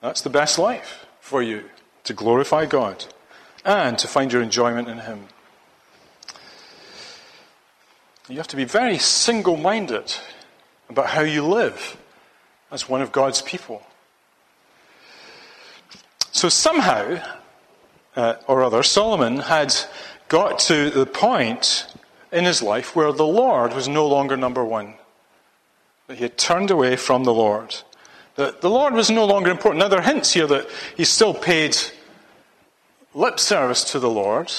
That's 0.00 0.22
the 0.22 0.30
best 0.30 0.58
life 0.58 1.06
for 1.20 1.42
you 1.42 1.64
to 2.04 2.14
glorify 2.14 2.66
God 2.66 3.04
and 3.64 3.98
to 3.98 4.08
find 4.08 4.32
your 4.32 4.42
enjoyment 4.42 4.88
in 4.88 4.98
Him. 4.98 5.28
You 8.28 8.36
have 8.36 8.48
to 8.48 8.56
be 8.56 8.64
very 8.64 8.98
single 8.98 9.56
minded 9.56 10.14
about 10.88 11.06
how 11.06 11.22
you 11.22 11.44
live 11.44 11.96
as 12.70 12.88
one 12.88 13.02
of 13.02 13.12
God's 13.12 13.42
people. 13.42 13.82
So 16.32 16.48
somehow, 16.48 17.20
uh, 18.16 18.34
or 18.46 18.62
other, 18.62 18.82
Solomon 18.82 19.38
had 19.38 19.74
got 20.28 20.58
to 20.60 20.90
the 20.90 21.06
point 21.06 21.86
in 22.32 22.44
his 22.44 22.62
life 22.62 22.94
where 22.94 23.12
the 23.12 23.26
Lord 23.26 23.74
was 23.74 23.88
no 23.88 24.06
longer 24.06 24.36
number 24.36 24.64
one. 24.64 24.94
That 26.06 26.16
he 26.16 26.22
had 26.22 26.38
turned 26.38 26.70
away 26.70 26.96
from 26.96 27.24
the 27.24 27.34
Lord. 27.34 27.76
That 28.36 28.60
the 28.60 28.70
Lord 28.70 28.94
was 28.94 29.10
no 29.10 29.24
longer 29.26 29.50
important. 29.50 29.80
Now, 29.80 29.88
there 29.88 29.98
are 29.98 30.02
hints 30.02 30.32
here 30.32 30.46
that 30.46 30.68
he 30.96 31.04
still 31.04 31.34
paid 31.34 31.76
lip 33.14 33.38
service 33.38 33.84
to 33.92 33.98
the 33.98 34.10
Lord. 34.10 34.52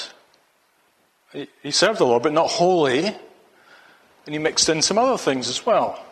He, 1.32 1.48
he 1.62 1.70
served 1.70 1.98
the 1.98 2.06
Lord, 2.06 2.22
but 2.22 2.32
not 2.32 2.50
wholly. 2.50 3.06
And 3.06 4.34
he 4.34 4.38
mixed 4.38 4.68
in 4.68 4.82
some 4.82 4.98
other 4.98 5.18
things 5.18 5.48
as 5.48 5.66
well. 5.66 6.04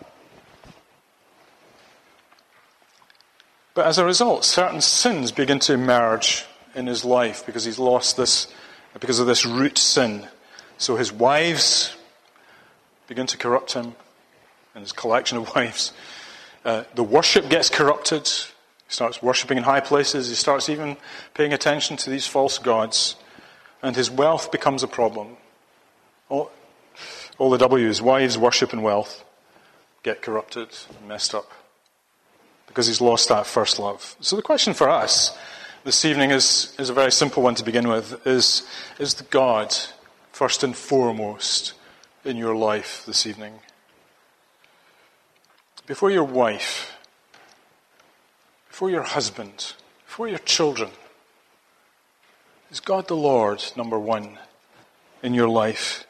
But 3.75 3.87
as 3.87 3.99
a 3.99 4.05
result, 4.05 4.45
certain 4.45 4.81
sins 4.81 5.31
begin 5.31 5.59
to 5.61 5.75
emerge 5.75 6.45
in 6.75 6.87
his 6.87 7.05
life 7.05 7.45
because 7.47 7.65
he's 7.65 7.79
lost 7.79 8.17
this, 8.17 8.47
because 8.99 9.19
of 9.19 9.27
this 9.27 9.45
root 9.45 9.79
sin. 9.79 10.27
So 10.79 10.97
his 10.97 11.13
wives 11.13 11.97
begin 13.07 13.27
to 13.27 13.37
corrupt 13.37 13.73
him 13.73 13.95
and 14.75 14.83
his 14.83 14.93
collection 14.93 15.39
of 15.39 15.55
wives. 15.55 15.93
Uh, 16.65 16.85
the 16.95 17.03
worship 17.03 17.49
gets 17.49 17.69
corrupted. 17.69 18.27
He 18.27 18.93
starts 18.93 19.23
worshipping 19.23 19.59
in 19.59 19.65
high 19.65 19.81
places. 19.81 20.29
He 20.29 20.35
starts 20.35 20.69
even 20.69 20.97
paying 21.35 21.53
attention 21.53 21.97
to 21.99 22.11
these 22.11 22.27
false 22.27 22.59
gods. 22.59 23.17
And 23.83 23.97
his 23.97 24.11
wealth 24.11 24.53
becomes 24.53 24.83
a 24.83 24.89
problem. 24.89 25.37
All, 26.29 26.51
all 27.39 27.51
the 27.51 27.59
W's, 27.59 28.03
wives, 28.03 28.37
worship, 28.37 28.73
and 28.73 28.83
wealth, 28.83 29.25
get 30.03 30.23
corrupted 30.23 30.69
and 30.99 31.09
messed 31.09 31.35
up 31.35 31.51
because 32.67 32.87
he's 32.87 33.01
lost 33.01 33.29
that 33.29 33.47
first 33.47 33.79
love. 33.79 34.17
So 34.21 34.37
the 34.37 34.43
question 34.43 34.75
for 34.75 34.89
us 34.89 35.37
this 35.85 36.05
evening 36.05 36.31
is, 36.31 36.75
is 36.79 36.91
a 36.91 36.95
very 36.95 37.13
simple 37.13 37.43
one 37.43 37.55
to 37.55 37.65
begin 37.65 37.89
with. 37.89 38.27
Is, 38.27 38.67
is 38.99 39.15
the 39.15 39.25
God 39.25 39.75
first 40.33 40.63
and 40.63 40.77
foremost 40.77 41.73
in 42.25 42.37
your 42.37 42.55
life 42.55 43.05
this 43.07 43.27
evening? 43.27 43.55
Before 45.87 46.11
your 46.11 46.25
wife, 46.25 46.97
before 48.69 48.91
your 48.91 49.03
husband, 49.03 49.73
before 50.07 50.29
your 50.29 50.39
children, 50.39 50.91
is 52.71 52.81
God 52.81 53.09
the 53.09 53.17
Lord 53.17 53.65
number 53.77 53.99
one 53.99 54.39
in 55.23 55.35
your 55.35 55.49
life? 55.49 56.07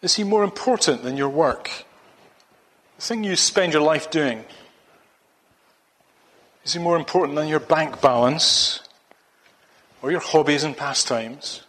Is 0.00 0.14
he 0.14 0.24
more 0.24 0.44
important 0.44 1.02
than 1.02 1.16
your 1.16 1.28
work? 1.28 1.70
The 2.96 3.02
thing 3.02 3.24
you 3.24 3.36
spend 3.36 3.72
your 3.72 3.82
life 3.82 4.10
doing? 4.10 4.44
Is 6.64 6.74
he 6.74 6.78
more 6.78 6.96
important 6.96 7.36
than 7.36 7.48
your 7.48 7.60
bank 7.60 8.00
balance 8.00 8.80
or 10.00 10.10
your 10.10 10.20
hobbies 10.20 10.62
and 10.62 10.76
pastimes? 10.76 11.64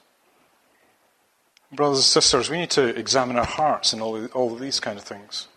Brothers 1.72 1.98
and 2.00 2.06
sisters, 2.06 2.50
we 2.50 2.58
need 2.58 2.70
to 2.72 2.96
examine 2.98 3.38
our 3.38 3.46
hearts 3.46 3.94
and 3.94 4.02
all, 4.02 4.24
all 4.28 4.54
of 4.54 4.60
these 4.60 4.80
kind 4.80 5.00
of 5.00 5.04
things. 5.04 5.48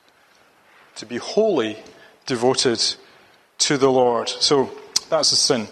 To 0.96 1.06
be 1.06 1.18
wholly 1.18 1.76
devoted 2.24 2.82
to 3.58 3.76
the 3.76 3.90
Lord. 3.90 4.28
So 4.30 4.70
that's 5.10 5.32
a 5.32 5.36
sin. 5.36 5.68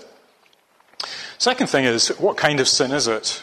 Second 1.39 1.69
thing 1.69 1.87
is, 1.87 2.09
what 2.19 2.37
kind 2.37 2.61
of 2.61 2.69
sin 2.69 2.93
is 2.93 3.09
it? 3.09 3.43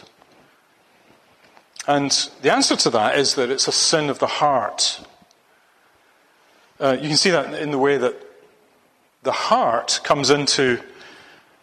And 1.87 2.11
the 2.43 2.53
answer 2.53 2.75
to 2.75 2.91
that 2.91 3.17
is 3.17 3.33
that 3.35 3.49
it's 3.49 3.67
a 3.67 3.71
sin 3.71 4.09
of 4.11 4.19
the 4.19 4.27
heart. 4.27 5.01
Uh, 6.79 6.97
you 7.01 7.07
can 7.07 7.17
see 7.17 7.31
that 7.31 7.53
in 7.55 7.71
the 7.71 7.79
way 7.79 7.97
that 7.97 8.15
the 9.23 9.31
heart 9.31 9.99
comes 10.03 10.29
into 10.29 10.81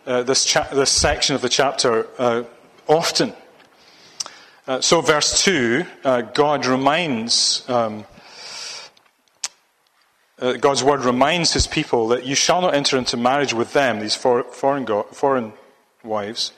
uh, 0.06 0.22
this, 0.22 0.44
cha- 0.44 0.68
this 0.72 0.90
section 0.90 1.34
of 1.34 1.42
the 1.42 1.48
chapter 1.48 2.06
uh, 2.18 2.44
often. 2.86 3.32
Uh, 4.66 4.80
so, 4.80 5.00
verse 5.00 5.42
2, 5.44 5.84
uh, 6.04 6.20
God 6.20 6.66
reminds, 6.66 7.68
um, 7.68 8.04
uh, 10.38 10.52
God's 10.54 10.84
word 10.84 11.04
reminds 11.04 11.52
his 11.52 11.66
people 11.66 12.08
that 12.08 12.24
you 12.24 12.34
shall 12.34 12.60
not 12.60 12.74
enter 12.74 12.96
into 12.96 13.16
marriage 13.16 13.52
with 13.52 13.72
them, 13.72 14.00
these 14.00 14.14
for- 14.14 14.44
foreign, 14.44 14.84
go- 14.84 15.04
foreign 15.04 15.52
wives, 16.04 16.52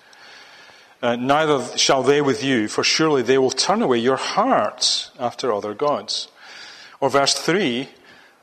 uh, 1.02 1.16
neither 1.16 1.78
shall 1.78 2.02
they 2.02 2.20
with 2.20 2.44
you, 2.44 2.68
for 2.68 2.84
surely 2.84 3.22
they 3.22 3.38
will 3.38 3.50
turn 3.50 3.80
away 3.80 3.98
your 3.98 4.16
hearts 4.16 5.10
after 5.18 5.50
other 5.50 5.72
gods. 5.72 6.28
Or 7.00 7.08
verse 7.08 7.34
3, 7.34 7.88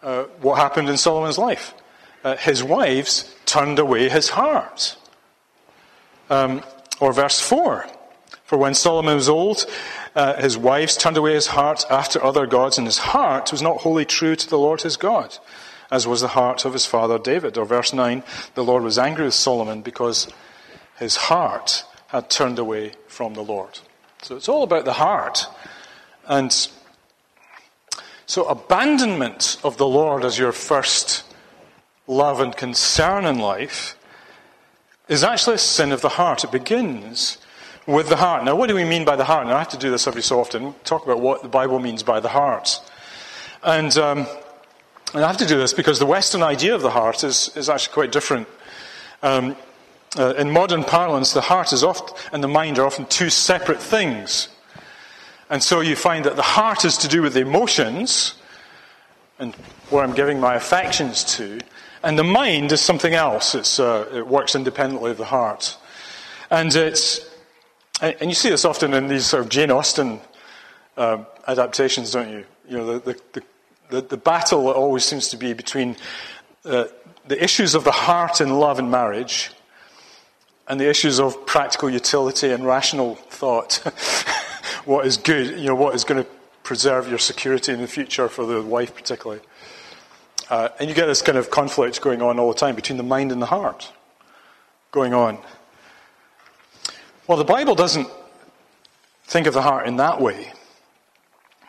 uh, 0.02 0.24
what 0.42 0.56
happened 0.56 0.90
in 0.90 0.98
Solomon's 0.98 1.38
life? 1.38 1.76
Uh, 2.28 2.36
his 2.36 2.62
wives 2.62 3.34
turned 3.46 3.80
away 3.80 4.10
his 4.10 4.28
heart. 4.28 4.98
Um, 6.30 6.62
or 7.00 7.14
verse 7.14 7.40
4, 7.40 7.88
for 8.44 8.58
when 8.58 8.74
Solomon 8.74 9.16
was 9.16 9.30
old, 9.30 9.66
uh, 10.14 10.34
his 10.34 10.58
wives 10.58 10.98
turned 10.98 11.16
away 11.16 11.36
his 11.36 11.48
heart 11.48 11.86
after 11.90 12.22
other 12.22 12.46
gods, 12.46 12.78
and 12.78 12.86
his 12.86 12.98
heart 12.98 13.54
was 13.54 13.62
not 13.62 13.78
wholly 13.78 14.04
true 14.04 14.36
to 14.36 14.50
the 14.50 14.58
Lord 14.58 14.82
his 14.82 14.98
God, 14.98 15.38
as 15.90 16.06
was 16.06 16.20
the 16.20 16.28
heart 16.28 16.66
of 16.66 16.74
his 16.74 16.86
father 16.86 17.18
David. 17.18 17.58
Or 17.58 17.64
verse 17.64 17.94
9, 17.94 18.22
the 18.56 18.64
Lord 18.64 18.84
was 18.84 18.98
angry 18.98 19.24
with 19.24 19.34
Solomon 19.34 19.82
because 19.82 20.28
his 21.00 21.16
heart 21.16 21.86
had 22.08 22.30
turned 22.30 22.60
away 22.60 22.92
from 23.08 23.36
the 23.36 23.44
Lord. 23.44 23.80
So 24.22 24.36
it's 24.36 24.50
all 24.50 24.64
about 24.64 24.84
the 24.84 25.00
heart. 25.00 25.46
And 26.28 26.52
so 28.26 28.44
abandonment 28.50 29.62
of 29.64 29.78
the 29.78 29.88
Lord 29.88 30.26
as 30.26 30.38
your 30.38 30.52
first 30.52 31.24
love 32.08 32.40
and 32.40 32.56
concern 32.56 33.26
in 33.26 33.38
life 33.38 33.96
is 35.08 35.24
actually 35.24 35.56
a 35.56 35.60
sin 35.60 35.92
of 35.92 36.02
the 36.02 36.10
heart. 36.10 36.44
It 36.44 36.52
begins 36.52 37.38
with 37.86 38.10
the 38.10 38.18
heart. 38.18 38.44
Now, 38.44 38.56
what 38.56 38.68
do 38.68 38.76
we 38.76 38.84
mean 38.84 39.06
by 39.06 39.16
the 39.16 39.24
heart? 39.24 39.48
I 39.48 39.58
have 39.58 39.70
to 39.70 39.78
do 39.78 39.92
this 39.92 40.08
every 40.08 40.22
so 40.22 40.40
often. 40.40 40.74
Talk 40.84 41.06
about 41.06 41.20
what 41.20 41.42
the 41.42 41.50
Bible 41.50 41.80
means 41.80 42.04
by 42.04 42.20
the 42.20 42.30
heart. 42.30 42.82
And, 43.64 43.98
um, 43.98 44.28
and 45.14 45.24
I 45.24 45.28
have 45.28 45.38
to 45.38 45.46
do 45.46 45.58
this 45.58 45.74
because 45.74 46.00
the 46.00 46.06
Western 46.06 46.44
idea 46.44 46.76
of 46.76 46.82
the 46.82 46.90
heart 46.90 47.24
is, 47.24 47.52
is 47.56 47.70
actually 47.70 47.94
quite 47.94 48.12
different. 48.12 48.48
Um, 49.24 49.56
uh, 50.18 50.34
in 50.36 50.52
modern 50.52 50.84
parlance, 50.84 51.34
the 51.34 51.42
heart 51.42 51.74
is 51.74 51.84
often, 51.84 52.16
and 52.32 52.44
the 52.44 52.48
mind 52.48 52.80
are 52.80 52.86
often 52.86 53.06
two 53.06 53.30
separate 53.30 53.82
things. 53.82 54.50
And 55.50 55.64
so 55.64 55.82
you 55.82 55.96
find 55.96 56.26
that 56.26 56.36
the 56.36 56.42
heart 56.42 56.86
is 56.86 56.98
to 56.98 57.08
do 57.08 57.22
with 57.22 57.34
the 57.34 57.42
emotions, 57.42 58.36
and 59.40 59.56
where 59.90 60.04
I'm 60.04 60.14
giving 60.14 60.40
my 60.40 60.56
affections 60.56 61.24
to, 61.36 61.60
and 62.08 62.18
the 62.18 62.24
mind 62.24 62.72
is 62.72 62.80
something 62.80 63.14
else. 63.14 63.54
Uh, 63.54 64.08
it 64.14 64.26
works 64.26 64.56
independently 64.56 65.12
of 65.12 65.18
the 65.18 65.26
heart. 65.26 65.78
And 66.50 66.74
it's, 66.74 67.20
and 68.00 68.30
you 68.30 68.34
see 68.34 68.50
this 68.50 68.64
often 68.64 68.94
in 68.94 69.10
these 69.10 69.26
sort 69.26 69.44
of 69.44 69.50
Jane 69.50 69.72
Austen 69.72 70.22
uh, 70.96 71.26
adaptations, 71.50 72.12
don't 72.12 72.30
you? 72.30 72.46
You 72.70 72.78
know, 72.78 73.00
the, 73.00 73.20
the, 73.34 73.44
the, 73.90 74.02
the 74.02 74.18
battle 74.18 74.70
always 74.70 75.04
seems 75.04 75.28
to 75.30 75.38
be 75.38 75.52
between 75.52 75.98
uh, 76.64 76.86
the 77.28 77.44
issues 77.44 77.76
of 77.76 77.84
the 77.84 77.92
heart 77.92 78.40
in 78.40 78.52
love 78.52 78.80
and 78.80 78.90
marriage 78.90 79.52
and 80.70 80.80
the 80.80 80.90
issues 80.90 81.20
of 81.20 81.46
practical 81.46 81.90
utility 81.90 82.52
and 82.52 82.66
rational 82.66 83.16
thought. 83.16 83.74
what 84.86 85.06
is 85.06 85.18
good, 85.18 85.60
you 85.60 85.66
know, 85.66 85.76
what 85.76 85.94
is 85.94 86.06
going 86.06 86.24
to 86.24 86.30
preserve 86.64 87.10
your 87.10 87.20
security 87.20 87.74
in 87.74 87.82
the 87.82 87.88
future 87.88 88.30
for 88.30 88.46
the 88.46 88.62
wife, 88.62 88.96
particularly. 88.96 89.42
Uh, 90.50 90.70
and 90.80 90.90
you 90.90 90.96
get 90.96 91.08
this 91.08 91.22
kind 91.22 91.38
of 91.38 91.50
conflict 91.50 92.02
going 92.02 92.22
on 92.22 92.40
all 92.40 92.48
the 92.48 92.58
time 92.58 92.76
between 92.76 92.98
the 92.98 93.04
mind 93.04 93.32
and 93.32 93.42
the 93.42 93.48
heart 93.48 93.92
going 94.92 95.14
on. 95.14 95.38
Well, 97.28 97.38
the 97.38 97.44
Bible 97.44 97.76
doesn't 97.76 98.08
think 99.26 99.48
of 99.48 99.54
the 99.54 99.62
heart 99.62 99.88
in 99.88 99.98
that 99.98 100.22
way. 100.22 100.54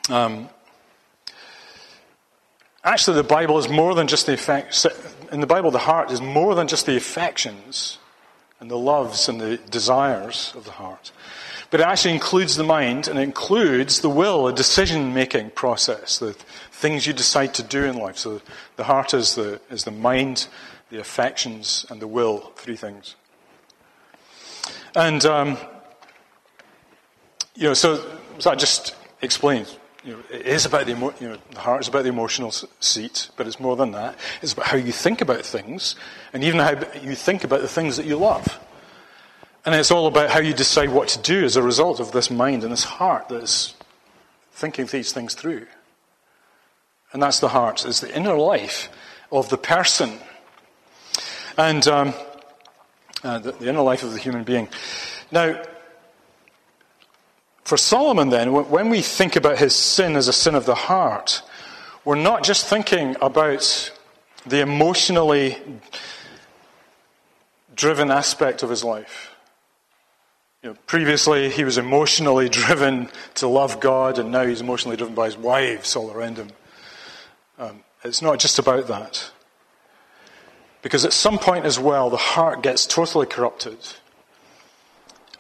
Um, 0.08 0.48
actually, 2.84 3.16
the 3.16 3.24
Bible 3.24 3.58
is 3.58 3.68
more 3.68 3.94
than 3.94 4.06
just 4.06 4.26
the 4.26 4.34
effect. 4.34 4.86
In 5.32 5.40
the 5.40 5.46
Bible, 5.46 5.72
the 5.72 5.78
heart 5.78 6.12
is 6.12 6.20
more 6.20 6.54
than 6.54 6.68
just 6.68 6.86
the 6.86 6.96
affections 6.96 7.98
and 8.60 8.70
the 8.70 8.78
loves 8.78 9.28
and 9.28 9.40
the 9.40 9.56
desires 9.56 10.52
of 10.54 10.64
the 10.64 10.70
heart. 10.70 11.10
But 11.70 11.80
it 11.80 11.86
actually 11.86 12.14
includes 12.14 12.56
the 12.56 12.64
mind 12.64 13.08
and 13.08 13.18
it 13.18 13.22
includes 13.22 14.00
the 14.00 14.08
will, 14.08 14.48
a 14.48 14.52
decision 14.52 15.12
making 15.12 15.50
process, 15.50 16.18
the 16.18 16.32
things 16.72 17.06
you 17.06 17.12
decide 17.12 17.52
to 17.54 17.62
do 17.62 17.84
in 17.84 17.98
life. 17.98 18.16
So 18.16 18.40
the 18.76 18.84
heart 18.84 19.12
is 19.12 19.34
the, 19.34 19.60
is 19.70 19.84
the 19.84 19.90
mind, 19.90 20.48
the 20.90 20.98
affections, 20.98 21.84
and 21.90 22.00
the 22.00 22.06
will. 22.06 22.52
Three 22.56 22.76
things. 22.76 23.16
And, 24.96 25.24
um, 25.26 25.58
you 27.54 27.64
know, 27.64 27.74
so, 27.74 28.02
so 28.38 28.50
I 28.50 28.54
just 28.54 28.94
explained. 29.20 29.76
You 30.04 30.12
know, 30.14 30.22
it 30.30 30.46
is 30.46 30.64
about 30.64 30.86
the, 30.86 30.92
emo- 30.92 31.14
you 31.20 31.28
know, 31.28 31.38
the 31.50 31.60
heart 31.60 31.82
is 31.82 31.88
about 31.88 32.04
the 32.04 32.08
emotional 32.08 32.52
seat, 32.80 33.28
but 33.36 33.46
it's 33.46 33.60
more 33.60 33.76
than 33.76 33.90
that. 33.92 34.16
It's 34.40 34.54
about 34.54 34.66
how 34.66 34.76
you 34.78 34.92
think 34.92 35.20
about 35.20 35.44
things, 35.44 35.96
and 36.32 36.42
even 36.42 36.60
how 36.60 36.80
you 37.02 37.14
think 37.14 37.44
about 37.44 37.60
the 37.60 37.68
things 37.68 37.98
that 37.98 38.06
you 38.06 38.16
love. 38.16 38.58
And 39.68 39.74
it's 39.74 39.90
all 39.90 40.06
about 40.06 40.30
how 40.30 40.40
you 40.40 40.54
decide 40.54 40.88
what 40.88 41.08
to 41.08 41.18
do 41.18 41.44
as 41.44 41.56
a 41.56 41.62
result 41.62 42.00
of 42.00 42.10
this 42.10 42.30
mind 42.30 42.62
and 42.62 42.72
this 42.72 42.84
heart 42.84 43.28
that 43.28 43.42
is 43.42 43.74
thinking 44.50 44.86
these 44.86 45.12
things 45.12 45.34
through. 45.34 45.66
And 47.12 47.22
that's 47.22 47.38
the 47.38 47.48
heart, 47.48 47.84
it's 47.84 48.00
the 48.00 48.16
inner 48.16 48.34
life 48.34 48.88
of 49.30 49.50
the 49.50 49.58
person. 49.58 50.20
And 51.58 51.86
um, 51.86 52.14
uh, 53.22 53.40
the, 53.40 53.52
the 53.52 53.68
inner 53.68 53.82
life 53.82 54.02
of 54.02 54.14
the 54.14 54.18
human 54.18 54.42
being. 54.42 54.70
Now, 55.30 55.62
for 57.62 57.76
Solomon, 57.76 58.30
then, 58.30 58.70
when 58.70 58.88
we 58.88 59.02
think 59.02 59.36
about 59.36 59.58
his 59.58 59.74
sin 59.74 60.16
as 60.16 60.28
a 60.28 60.32
sin 60.32 60.54
of 60.54 60.64
the 60.64 60.74
heart, 60.74 61.42
we're 62.06 62.14
not 62.14 62.42
just 62.42 62.64
thinking 62.64 63.16
about 63.20 63.92
the 64.46 64.60
emotionally 64.60 65.58
driven 67.74 68.10
aspect 68.10 68.62
of 68.62 68.70
his 68.70 68.82
life. 68.82 69.27
You 70.62 70.70
know, 70.70 70.76
previously, 70.86 71.50
he 71.50 71.62
was 71.62 71.78
emotionally 71.78 72.48
driven 72.48 73.10
to 73.34 73.46
love 73.46 73.78
God, 73.78 74.18
and 74.18 74.32
now 74.32 74.44
he's 74.44 74.60
emotionally 74.60 74.96
driven 74.96 75.14
by 75.14 75.26
his 75.26 75.36
wives 75.36 75.94
all 75.94 76.10
around 76.10 76.36
him. 76.36 76.50
Um, 77.58 77.84
it's 78.02 78.22
not 78.22 78.38
just 78.40 78.58
about 78.58 78.88
that. 78.88 79.30
Because 80.82 81.04
at 81.04 81.12
some 81.12 81.38
point 81.38 81.64
as 81.64 81.78
well, 81.78 82.10
the 82.10 82.16
heart 82.16 82.62
gets 82.62 82.86
totally 82.86 83.26
corrupted, 83.26 83.78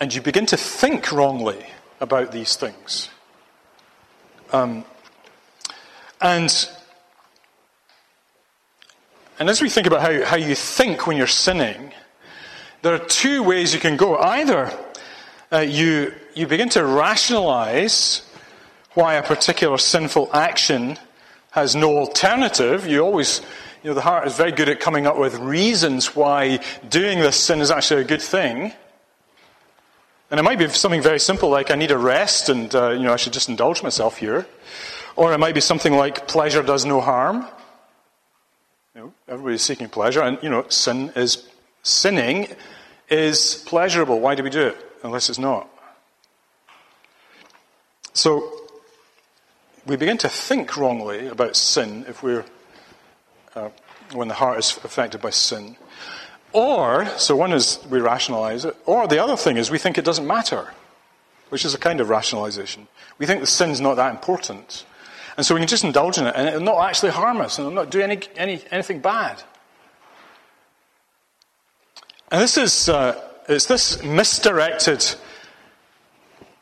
and 0.00 0.14
you 0.14 0.20
begin 0.20 0.46
to 0.46 0.56
think 0.56 1.10
wrongly 1.10 1.66
about 2.00 2.30
these 2.30 2.54
things. 2.54 3.08
Um, 4.52 4.84
and, 6.20 6.68
and 9.38 9.48
as 9.48 9.60
we 9.60 9.68
think 9.68 9.86
about 9.86 10.00
how, 10.00 10.24
how 10.24 10.36
you 10.36 10.54
think 10.54 11.06
when 11.06 11.16
you're 11.16 11.26
sinning, 11.26 11.92
there 12.82 12.94
are 12.94 12.98
two 12.98 13.42
ways 13.42 13.74
you 13.74 13.80
can 13.80 13.96
go. 13.96 14.16
Either 14.16 14.72
uh, 15.52 15.60
you, 15.60 16.14
you 16.34 16.46
begin 16.46 16.68
to 16.70 16.84
rationalize 16.84 18.22
why 18.94 19.14
a 19.14 19.22
particular 19.22 19.78
sinful 19.78 20.30
action 20.32 20.98
has 21.52 21.74
no 21.74 21.96
alternative. 21.96 22.86
You 22.86 23.00
always, 23.00 23.40
you 23.82 23.90
know, 23.90 23.94
the 23.94 24.00
heart 24.00 24.26
is 24.26 24.36
very 24.36 24.52
good 24.52 24.68
at 24.68 24.80
coming 24.80 25.06
up 25.06 25.16
with 25.16 25.36
reasons 25.38 26.14
why 26.14 26.60
doing 26.88 27.20
this 27.20 27.36
sin 27.36 27.60
is 27.60 27.70
actually 27.70 28.02
a 28.02 28.04
good 28.04 28.22
thing. 28.22 28.72
And 30.30 30.38
it 30.38 30.42
might 30.42 30.58
be 30.58 30.68
something 30.68 31.00
very 31.00 31.20
simple 31.20 31.48
like 31.48 31.70
I 31.70 31.74
need 31.74 31.90
a 31.90 31.96
rest 31.96 32.50
and, 32.50 32.74
uh, 32.74 32.90
you 32.90 33.04
know, 33.04 33.14
I 33.14 33.16
should 33.16 33.32
just 33.32 33.48
indulge 33.48 33.82
myself 33.82 34.18
here. 34.18 34.46
Or 35.16 35.32
it 35.32 35.38
might 35.38 35.54
be 35.54 35.62
something 35.62 35.94
like 35.94 36.28
pleasure 36.28 36.62
does 36.62 36.84
no 36.84 37.00
harm. 37.00 37.46
You 38.94 39.00
know, 39.00 39.12
everybody's 39.26 39.62
seeking 39.62 39.88
pleasure 39.88 40.20
and, 40.20 40.38
you 40.42 40.50
know, 40.50 40.66
sin 40.68 41.12
is, 41.16 41.48
sinning 41.82 42.48
is 43.08 43.64
pleasurable. 43.66 44.20
Why 44.20 44.34
do 44.34 44.42
we 44.42 44.50
do 44.50 44.66
it? 44.66 44.87
Unless 45.02 45.28
it's 45.28 45.38
not. 45.38 45.68
So, 48.12 48.52
we 49.86 49.96
begin 49.96 50.18
to 50.18 50.28
think 50.28 50.76
wrongly 50.76 51.28
about 51.28 51.56
sin 51.56 52.04
if 52.08 52.22
we're, 52.22 52.44
uh, 53.54 53.70
when 54.12 54.28
the 54.28 54.34
heart 54.34 54.58
is 54.58 54.78
affected 54.84 55.20
by 55.20 55.30
sin. 55.30 55.76
Or, 56.52 57.06
so 57.16 57.36
one 57.36 57.52
is 57.52 57.78
we 57.88 58.00
rationalize 58.00 58.64
it, 58.64 58.76
or 58.86 59.06
the 59.06 59.22
other 59.22 59.36
thing 59.36 59.56
is 59.56 59.70
we 59.70 59.78
think 59.78 59.98
it 59.98 60.04
doesn't 60.04 60.26
matter, 60.26 60.72
which 61.50 61.64
is 61.64 61.74
a 61.74 61.78
kind 61.78 62.00
of 62.00 62.08
rationalization. 62.08 62.88
We 63.18 63.26
think 63.26 63.40
the 63.40 63.46
sin's 63.46 63.80
not 63.80 63.96
that 63.96 64.10
important. 64.10 64.84
And 65.36 65.46
so 65.46 65.54
we 65.54 65.60
can 65.60 65.68
just 65.68 65.84
indulge 65.84 66.18
in 66.18 66.26
it, 66.26 66.34
and 66.36 66.48
it'll 66.48 66.60
not 66.60 66.88
actually 66.88 67.12
harm 67.12 67.40
us, 67.40 67.58
and 67.58 67.66
it'll 67.66 67.76
not 67.76 67.90
do 67.90 68.00
any, 68.00 68.18
any, 68.36 68.62
anything 68.70 69.00
bad. 69.00 69.42
And 72.30 72.42
this 72.42 72.58
is, 72.58 72.88
uh, 72.88 73.27
it's 73.48 73.66
this 73.66 74.02
misdirected, 74.02 75.14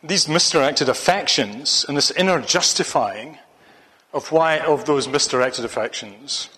these 0.03 0.29
misdirected 0.29 0.89
affections 0.89 1.85
and 1.89 1.97
this 1.97 2.13
inner 2.13 2.41
justifying 2.41 3.39
of 4.13 4.31
why 4.31 4.59
of 4.59 4.85
those 4.85 5.09
misdirected 5.09 5.65
affections 5.65 6.49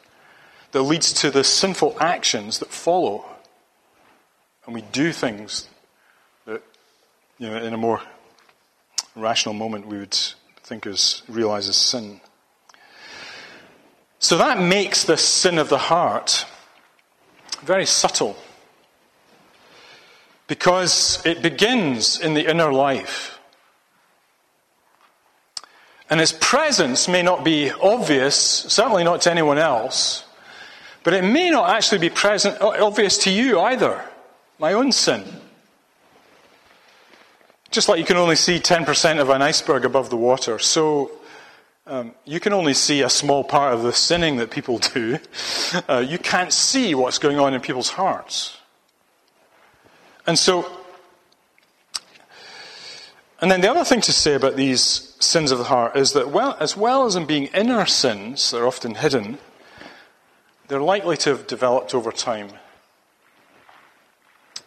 that 0.72 0.82
leads 0.82 1.14
to 1.14 1.30
the 1.30 1.42
sinful 1.42 1.96
actions 1.98 2.58
that 2.58 2.68
follow. 2.68 3.24
And 4.66 4.74
we 4.74 4.82
do 4.82 5.12
things 5.12 5.66
that, 6.44 6.62
you 7.38 7.48
know, 7.48 7.56
in 7.56 7.72
a 7.72 7.78
more 7.78 8.02
rational 9.16 9.54
moment 9.54 9.86
we 9.86 9.98
would 9.98 10.18
think 10.62 10.86
is 10.86 11.22
realize 11.26 11.68
as 11.68 11.76
sin. 11.76 12.20
So 14.18 14.36
that 14.36 14.60
makes 14.60 15.04
the 15.04 15.16
sin 15.16 15.58
of 15.58 15.70
the 15.70 15.78
heart 15.78 16.44
very 17.62 17.86
subtle 17.86 18.36
because 20.48 21.24
it 21.24 21.42
begins 21.42 22.18
in 22.18 22.34
the 22.34 22.50
inner 22.50 22.72
life. 22.72 23.38
And 26.10 26.20
its 26.20 26.32
presence 26.32 27.06
may 27.06 27.22
not 27.22 27.44
be 27.44 27.70
obvious, 27.70 28.34
certainly 28.36 29.04
not 29.04 29.20
to 29.22 29.30
anyone 29.30 29.58
else, 29.58 30.24
but 31.04 31.12
it 31.12 31.22
may 31.22 31.50
not 31.50 31.70
actually 31.70 31.98
be 31.98 32.10
present, 32.10 32.60
obvious 32.60 33.18
to 33.18 33.30
you 33.30 33.60
either. 33.60 34.02
My 34.58 34.72
own 34.72 34.90
sin. 34.90 35.22
Just 37.70 37.88
like 37.88 37.98
you 37.98 38.06
can 38.06 38.16
only 38.16 38.36
see 38.36 38.58
10% 38.58 39.20
of 39.20 39.28
an 39.28 39.42
iceberg 39.42 39.84
above 39.84 40.08
the 40.08 40.16
water, 40.16 40.58
so 40.58 41.12
um, 41.86 42.14
you 42.24 42.40
can 42.40 42.54
only 42.54 42.74
see 42.74 43.02
a 43.02 43.10
small 43.10 43.44
part 43.44 43.74
of 43.74 43.82
the 43.82 43.92
sinning 43.92 44.36
that 44.36 44.50
people 44.50 44.78
do. 44.94 45.18
Uh, 45.88 45.98
you 45.98 46.18
can't 46.18 46.52
see 46.52 46.94
what's 46.94 47.18
going 47.18 47.38
on 47.38 47.52
in 47.52 47.60
people's 47.60 47.90
hearts. 47.90 48.57
And 50.28 50.38
so, 50.38 50.70
and 53.40 53.50
then 53.50 53.62
the 53.62 53.70
other 53.70 53.82
thing 53.82 54.02
to 54.02 54.12
say 54.12 54.34
about 54.34 54.56
these 54.56 55.16
sins 55.20 55.50
of 55.50 55.56
the 55.56 55.64
heart 55.64 55.96
is 55.96 56.12
that, 56.12 56.28
well, 56.28 56.54
as 56.60 56.76
well 56.76 57.06
as 57.06 57.16
in 57.16 57.24
being 57.24 57.44
inner 57.46 57.86
sins, 57.86 58.50
they're 58.50 58.66
often 58.66 58.96
hidden, 58.96 59.38
they're 60.66 60.82
likely 60.82 61.16
to 61.16 61.30
have 61.30 61.46
developed 61.46 61.94
over 61.94 62.12
time. 62.12 62.50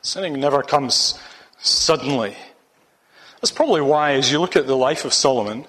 Sinning 0.02 0.40
never 0.40 0.64
comes 0.64 1.20
suddenly. 1.60 2.36
That's 3.40 3.52
probably 3.52 3.82
why, 3.82 4.14
as 4.14 4.32
you 4.32 4.40
look 4.40 4.56
at 4.56 4.66
the 4.66 4.76
life 4.76 5.06
of 5.06 5.14
Solomon, 5.14 5.68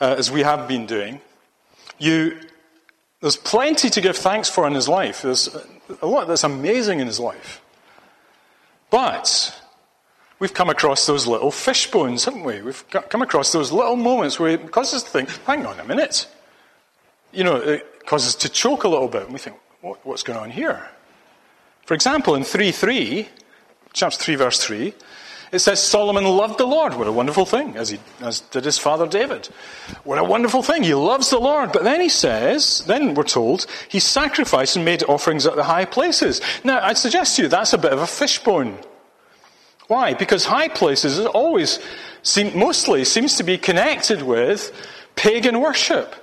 uh, 0.00 0.14
as 0.16 0.30
we 0.30 0.42
have 0.42 0.68
been 0.68 0.86
doing, 0.86 1.20
you, 1.98 2.38
there's 3.20 3.36
plenty 3.36 3.90
to 3.90 4.00
give 4.00 4.16
thanks 4.16 4.48
for 4.48 4.64
in 4.64 4.74
his 4.74 4.88
life. 4.88 5.22
There's 5.22 5.48
a 6.00 6.06
lot 6.06 6.28
that's 6.28 6.44
amazing 6.44 7.00
in 7.00 7.08
his 7.08 7.18
life. 7.18 7.60
But 8.90 9.60
we've 10.38 10.54
come 10.54 10.70
across 10.70 11.06
those 11.06 11.26
little 11.26 11.50
fish 11.50 11.90
bones, 11.90 12.24
haven't 12.24 12.44
we? 12.44 12.62
We've 12.62 12.84
come 12.90 13.22
across 13.22 13.52
those 13.52 13.72
little 13.72 13.96
moments 13.96 14.40
where 14.40 14.50
it 14.50 14.70
causes 14.70 14.94
us 14.94 15.02
to 15.04 15.10
think, 15.10 15.28
hang 15.46 15.66
on 15.66 15.78
a 15.78 15.84
minute. 15.84 16.26
You 17.32 17.44
know, 17.44 17.56
it 17.56 18.06
causes 18.06 18.28
us 18.28 18.34
to 18.42 18.48
choke 18.48 18.84
a 18.84 18.88
little 18.88 19.08
bit. 19.08 19.24
And 19.24 19.32
we 19.32 19.38
think, 19.38 19.56
what, 19.80 20.04
what's 20.06 20.22
going 20.22 20.38
on 20.38 20.50
here? 20.50 20.88
For 21.84 21.94
example, 21.94 22.34
in 22.34 22.44
3 22.44 22.72
3, 22.72 23.28
chapter 23.92 24.18
3, 24.18 24.34
verse 24.36 24.62
3, 24.62 24.94
it 25.50 25.60
says 25.60 25.82
Solomon 25.82 26.24
loved 26.24 26.58
the 26.58 26.66
Lord. 26.66 26.94
What 26.94 27.06
a 27.06 27.12
wonderful 27.12 27.46
thing, 27.46 27.76
as, 27.76 27.90
he, 27.90 27.98
as 28.20 28.40
did 28.40 28.64
his 28.64 28.78
father 28.78 29.06
David. 29.06 29.46
What 30.04 30.18
a 30.18 30.24
wonderful 30.24 30.62
thing. 30.62 30.82
He 30.82 30.94
loves 30.94 31.30
the 31.30 31.38
Lord. 31.38 31.72
But 31.72 31.84
then 31.84 32.00
he 32.00 32.08
says, 32.08 32.84
then 32.86 33.14
we're 33.14 33.24
told, 33.24 33.66
he 33.88 34.00
sacrificed 34.00 34.76
and 34.76 34.84
made 34.84 35.02
offerings 35.04 35.46
at 35.46 35.56
the 35.56 35.64
high 35.64 35.84
places. 35.84 36.40
Now, 36.64 36.80
I'd 36.80 36.98
suggest 36.98 37.36
to 37.36 37.42
you 37.42 37.48
that's 37.48 37.72
a 37.72 37.78
bit 37.78 37.92
of 37.92 38.00
a 38.00 38.06
fishbone. 38.06 38.78
Why? 39.86 40.12
Because 40.14 40.44
high 40.44 40.68
places 40.68 41.18
always 41.18 41.78
seem, 42.22 42.56
mostly 42.58 43.04
seems 43.04 43.36
to 43.36 43.42
be 43.42 43.56
connected 43.56 44.22
with 44.22 44.72
pagan 45.16 45.60
worship. 45.60 46.14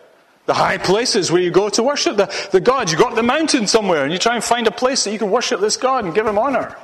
The 0.45 0.53
high 0.53 0.77
places 0.77 1.31
where 1.31 1.41
you 1.41 1.49
go 1.49 1.69
to 1.69 1.81
worship 1.81 2.17
the, 2.17 2.49
the 2.51 2.61
God. 2.61 2.91
You 2.91 2.97
go 2.99 3.05
up 3.05 3.15
the 3.15 3.23
mountain 3.23 3.65
somewhere 3.65 4.03
and 4.03 4.13
you 4.13 4.19
try 4.19 4.35
and 4.35 4.43
find 4.43 4.67
a 4.67 4.71
place 4.71 5.03
that 5.03 5.11
you 5.11 5.17
can 5.17 5.31
worship 5.31 5.59
this 5.59 5.77
God 5.77 6.05
and 6.05 6.13
give 6.13 6.27
him 6.27 6.38
honor. 6.38 6.77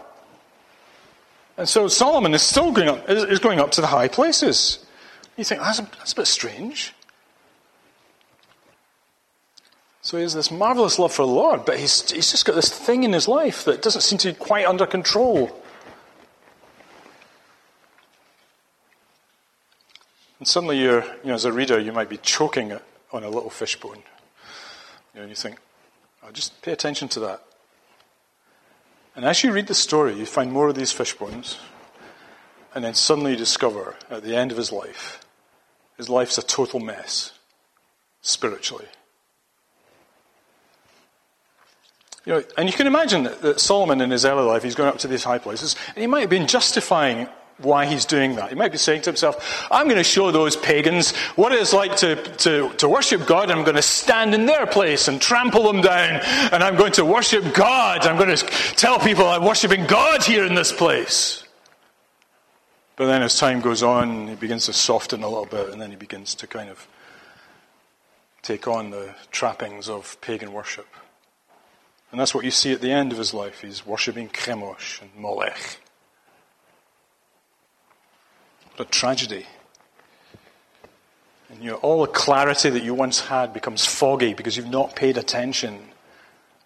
And 1.58 1.68
so 1.68 1.88
Solomon 1.88 2.34
is 2.34 2.42
still 2.42 2.72
going 2.72 2.90
up, 2.90 3.10
is 3.10 3.40
going 3.40 3.60
up 3.60 3.72
to 3.72 3.82
the 3.82 3.88
high 3.88 4.08
places. 4.08 4.86
You 5.38 5.44
think, 5.44 5.62
that's 5.62 5.80
a, 5.80 5.84
that's 5.84 6.14
a 6.14 6.16
bit 6.16 6.28
strange. 6.28 6.94
So 10.02 10.18
he 10.18 10.24
has 10.24 10.34
this 10.34 10.50
marvelous 10.50 10.98
love 10.98 11.14
for 11.14 11.26
the 11.26 11.32
Lord, 11.32 11.64
but 11.66 11.78
he's, 11.80 12.10
he's 12.10 12.32
just 12.32 12.46
got 12.46 12.56
this 12.56 12.70
thing 12.70 13.04
in 13.04 13.14
his 13.14 13.28
life 13.28 13.66
that 13.66 13.82
doesn't 13.82 14.02
seem 14.02 14.18
to 14.20 14.30
be 14.30 14.34
quite 14.34 14.66
under 14.66 14.88
control. 14.88 15.62
And 20.40 20.48
suddenly, 20.48 20.80
you're, 20.80 21.04
you 21.04 21.28
know, 21.28 21.36
as 21.36 21.46
a 21.46 21.52
reader, 21.54 21.80
you 21.80 21.92
might 21.92 22.10
be 22.10 22.18
choking 22.18 22.74
on 23.14 23.24
a 23.24 23.30
little 23.30 23.52
fishbone. 23.52 23.98
You 25.14 25.18
know, 25.18 25.22
and 25.22 25.30
you 25.30 25.36
think, 25.36 25.58
oh, 26.24 26.32
just 26.32 26.60
pay 26.64 26.72
attention 26.72 27.08
to 27.10 27.20
that. 27.20 27.44
And 29.16 29.26
as 29.26 29.44
you 29.44 29.52
read 29.52 29.68
the 29.68 29.74
story, 29.74 30.14
you 30.14 30.26
find 30.26 30.52
more 30.52 30.70
of 30.70 30.76
these 30.76 30.92
fish 30.92 31.14
bones. 31.14 31.58
and 32.74 32.86
then 32.86 32.94
suddenly 32.94 33.32
you 33.32 33.38
discover 33.38 33.96
at 34.10 34.24
the 34.24 34.36
end 34.36 34.52
of 34.52 34.58
his 34.58 34.72
life, 34.72 35.26
his 35.98 36.08
life's 36.10 36.38
a 36.38 36.42
total 36.42 36.80
mess, 36.80 37.34
spiritually. 38.22 38.88
You 42.26 42.34
know, 42.34 42.44
and 42.58 42.70
you 42.70 42.74
can 42.74 42.88
imagine 42.88 43.24
that, 43.24 43.42
that 43.42 43.60
Solomon 43.60 44.00
in 44.00 44.12
his 44.12 44.26
early 44.26 44.46
life, 44.46 44.64
he's 44.64 44.76
going 44.76 44.90
up 44.90 45.00
to 45.00 45.08
these 45.08 45.24
high 45.24 45.40
places, 45.40 45.76
and 45.90 45.98
he 45.98 46.08
might 46.08 46.22
have 46.22 46.30
been 46.30 46.48
justifying 46.48 47.28
why 47.64 47.86
he's 47.86 48.06
doing 48.06 48.36
that. 48.36 48.50
He 48.50 48.56
might 48.56 48.72
be 48.72 48.78
saying 48.78 49.02
to 49.04 49.10
himself, 49.10 49.68
I'm 49.72 49.86
going 49.86 49.98
to 49.98 50.04
show 50.04 50.32
those 50.32 50.56
pagans 50.56 51.16
what 51.36 51.52
it's 51.52 51.74
like 51.74 51.96
to, 51.98 52.16
to, 52.16 52.70
to 52.78 52.90
worship 52.90 53.26
God, 53.26 53.52
I'm 53.52 53.64
going 53.64 53.76
to 53.76 53.82
stand 53.82 54.34
in 54.34 54.46
their 54.46 54.68
place 54.68 55.08
and 55.08 55.22
trample 55.22 55.64
them 55.64 55.82
down, 55.82 56.22
and 56.52 56.64
I'm 56.64 56.76
going 56.76 56.94
to 56.94 57.06
worship 57.06 57.54
God. 57.54 58.06
I'm 58.06 58.18
going 58.18 58.36
to 58.36 58.46
tell 58.76 59.00
people 59.00 59.26
I'm 59.26 59.46
worshiping 59.46 59.86
God 59.86 60.24
here 60.24 60.46
in 60.46 60.56
this 60.56 60.72
place. 60.72 61.44
But 62.96 63.08
then 63.08 63.24
as 63.24 63.38
time 63.40 63.62
goes 63.62 63.82
on, 63.82 64.28
he 64.28 64.36
begins 64.36 64.66
to 64.68 64.74
soften 64.74 65.24
a 65.24 65.28
little 65.28 65.46
bit, 65.46 65.70
and 65.70 65.82
then 65.82 65.90
he 65.90 65.96
begins 65.96 66.36
to 66.36 66.48
kind 66.48 66.70
of 66.70 66.88
take 68.42 68.68
on 68.68 68.90
the 68.90 69.16
trappings 69.32 69.90
of 69.90 70.20
pagan 70.22 70.52
worship. 70.52 70.88
And 72.12 72.20
that's 72.20 72.36
what 72.36 72.44
you 72.44 72.52
see 72.52 72.74
at 72.74 72.82
the 72.82 72.92
end 72.92 73.12
of 73.12 73.18
his 73.18 73.34
life. 73.34 73.62
He's 73.62 73.86
worshipping 73.86 74.30
Chemosh 74.30 75.02
and 75.02 75.10
Molech. 75.16 75.80
A 78.82 78.86
tragedy. 78.86 79.46
And 81.50 81.64
you 81.64 81.70
know, 81.70 81.78
all 81.78 82.02
the 82.02 82.12
clarity 82.12 82.72
that 82.72 82.82
you 82.82 82.96
once 82.96 83.20
had 83.20 83.54
becomes 83.54 83.86
foggy 83.86 84.34
because 84.34 84.58
you've 84.58 84.72
not 84.72 84.96
paid 84.96 85.18
attention, 85.18 85.78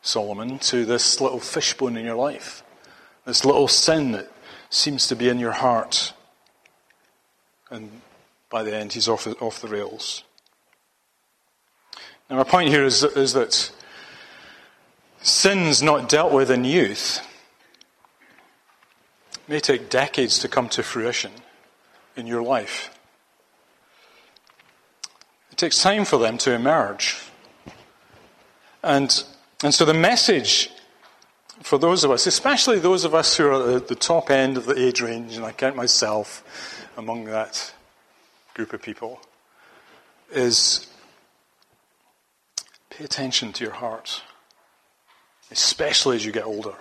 Solomon, 0.01 0.59
to 0.59 0.85
this 0.85 1.19
little 1.19 1.41
fishbone 1.41 1.97
in 1.97 2.05
your 2.05 2.15
life. 2.15 2.63
This 3.25 3.43
little 3.43 3.67
sin 3.67 4.13
that 4.13 4.31
seems 4.69 5.07
to 5.07 5.15
be 5.17 5.27
in 5.27 5.39
your 5.39 5.51
heart. 5.51 6.13
And 7.69 7.91
by 8.49 8.63
the 8.63 8.73
end, 8.73 8.93
he's 8.93 9.09
off, 9.09 9.27
off 9.41 9.59
the 9.59 9.67
rails. 9.67 10.23
Now, 12.29 12.37
my 12.37 12.43
point 12.45 12.69
here 12.69 12.85
is, 12.85 13.03
is 13.03 13.33
that 13.33 13.71
sins 15.21 15.81
not 15.81 16.07
dealt 16.07 16.31
with 16.31 16.49
in 16.49 16.63
youth 16.63 17.19
may 19.49 19.59
take 19.59 19.89
decades 19.89 20.39
to 20.39 20.47
come 20.47 20.69
to 20.69 20.81
fruition 20.81 21.31
in 22.15 22.27
your 22.27 22.41
life. 22.41 22.97
It 25.51 25.57
takes 25.57 25.81
time 25.81 26.05
for 26.05 26.17
them 26.17 26.37
to 26.39 26.53
emerge. 26.53 27.21
And, 28.83 29.23
and 29.63 29.73
so 29.73 29.85
the 29.85 29.93
message 29.93 30.69
for 31.61 31.77
those 31.77 32.03
of 32.03 32.11
us, 32.11 32.27
especially 32.27 32.79
those 32.79 33.05
of 33.05 33.15
us 33.15 33.37
who 33.37 33.47
are 33.47 33.77
at 33.77 33.87
the 33.87 33.95
top 33.95 34.29
end 34.29 34.57
of 34.57 34.65
the 34.65 34.77
age 34.77 35.01
range, 35.01 35.35
and 35.35 35.45
I 35.45 35.51
count 35.51 35.75
myself 35.75 36.87
among 36.97 37.25
that 37.25 37.73
group 38.53 38.73
of 38.73 38.81
people, 38.81 39.19
is 40.31 40.87
pay 42.89 43.03
attention 43.03 43.53
to 43.53 43.63
your 43.63 43.73
heart, 43.73 44.21
especially 45.49 46.17
as 46.17 46.25
you 46.25 46.31
get 46.31 46.45
older. 46.45 46.75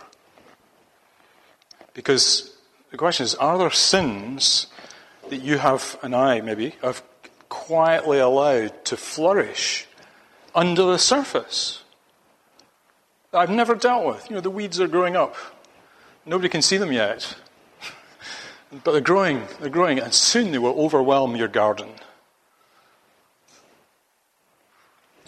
Because 1.94 2.57
the 2.90 2.97
question 2.97 3.25
is 3.25 3.35
are 3.37 3.57
there 3.57 3.70
sins 3.70 4.66
that 5.35 5.42
you 5.42 5.59
have, 5.59 5.99
and 6.01 6.14
I 6.14 6.40
maybe, 6.40 6.77
have 6.81 7.03
quietly 7.49 8.20
allowed 8.20 8.85
to 8.85 8.97
flourish 8.97 9.88
under 10.55 10.85
the 10.85 10.97
surface 10.97 11.83
that 13.33 13.38
I've 13.38 13.51
never 13.51 13.75
dealt 13.75 14.07
with. 14.07 14.31
You 14.31 14.37
know, 14.37 14.40
the 14.40 14.51
weeds 14.51 14.81
are 14.81 14.87
growing 14.87 15.16
up. 15.16 15.35
Nobody 16.25 16.49
can 16.49 16.62
see 16.62 16.77
them 16.77 16.92
yet. 16.92 17.37
But 18.83 18.90
they're 18.90 19.01
growing, 19.01 19.42
they're 19.61 19.70
growing, 19.70 20.01
and 20.01 20.12
soon 20.12 20.51
they 20.51 20.59
will 20.59 20.77
overwhelm 20.77 21.37
your 21.37 21.47
garden. 21.47 21.90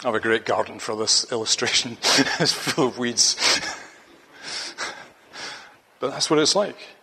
I 0.03 0.07
have 0.07 0.15
a 0.15 0.19
great 0.19 0.45
garden 0.45 0.79
for 0.79 0.97
this 0.97 1.31
illustration. 1.31 1.97
it's 2.41 2.51
full 2.51 2.87
of 2.87 2.97
weeds. 2.97 3.37
but 6.01 6.11
that's 6.11 6.29
what 6.29 6.39
it's 6.39 6.57
like. 6.57 6.96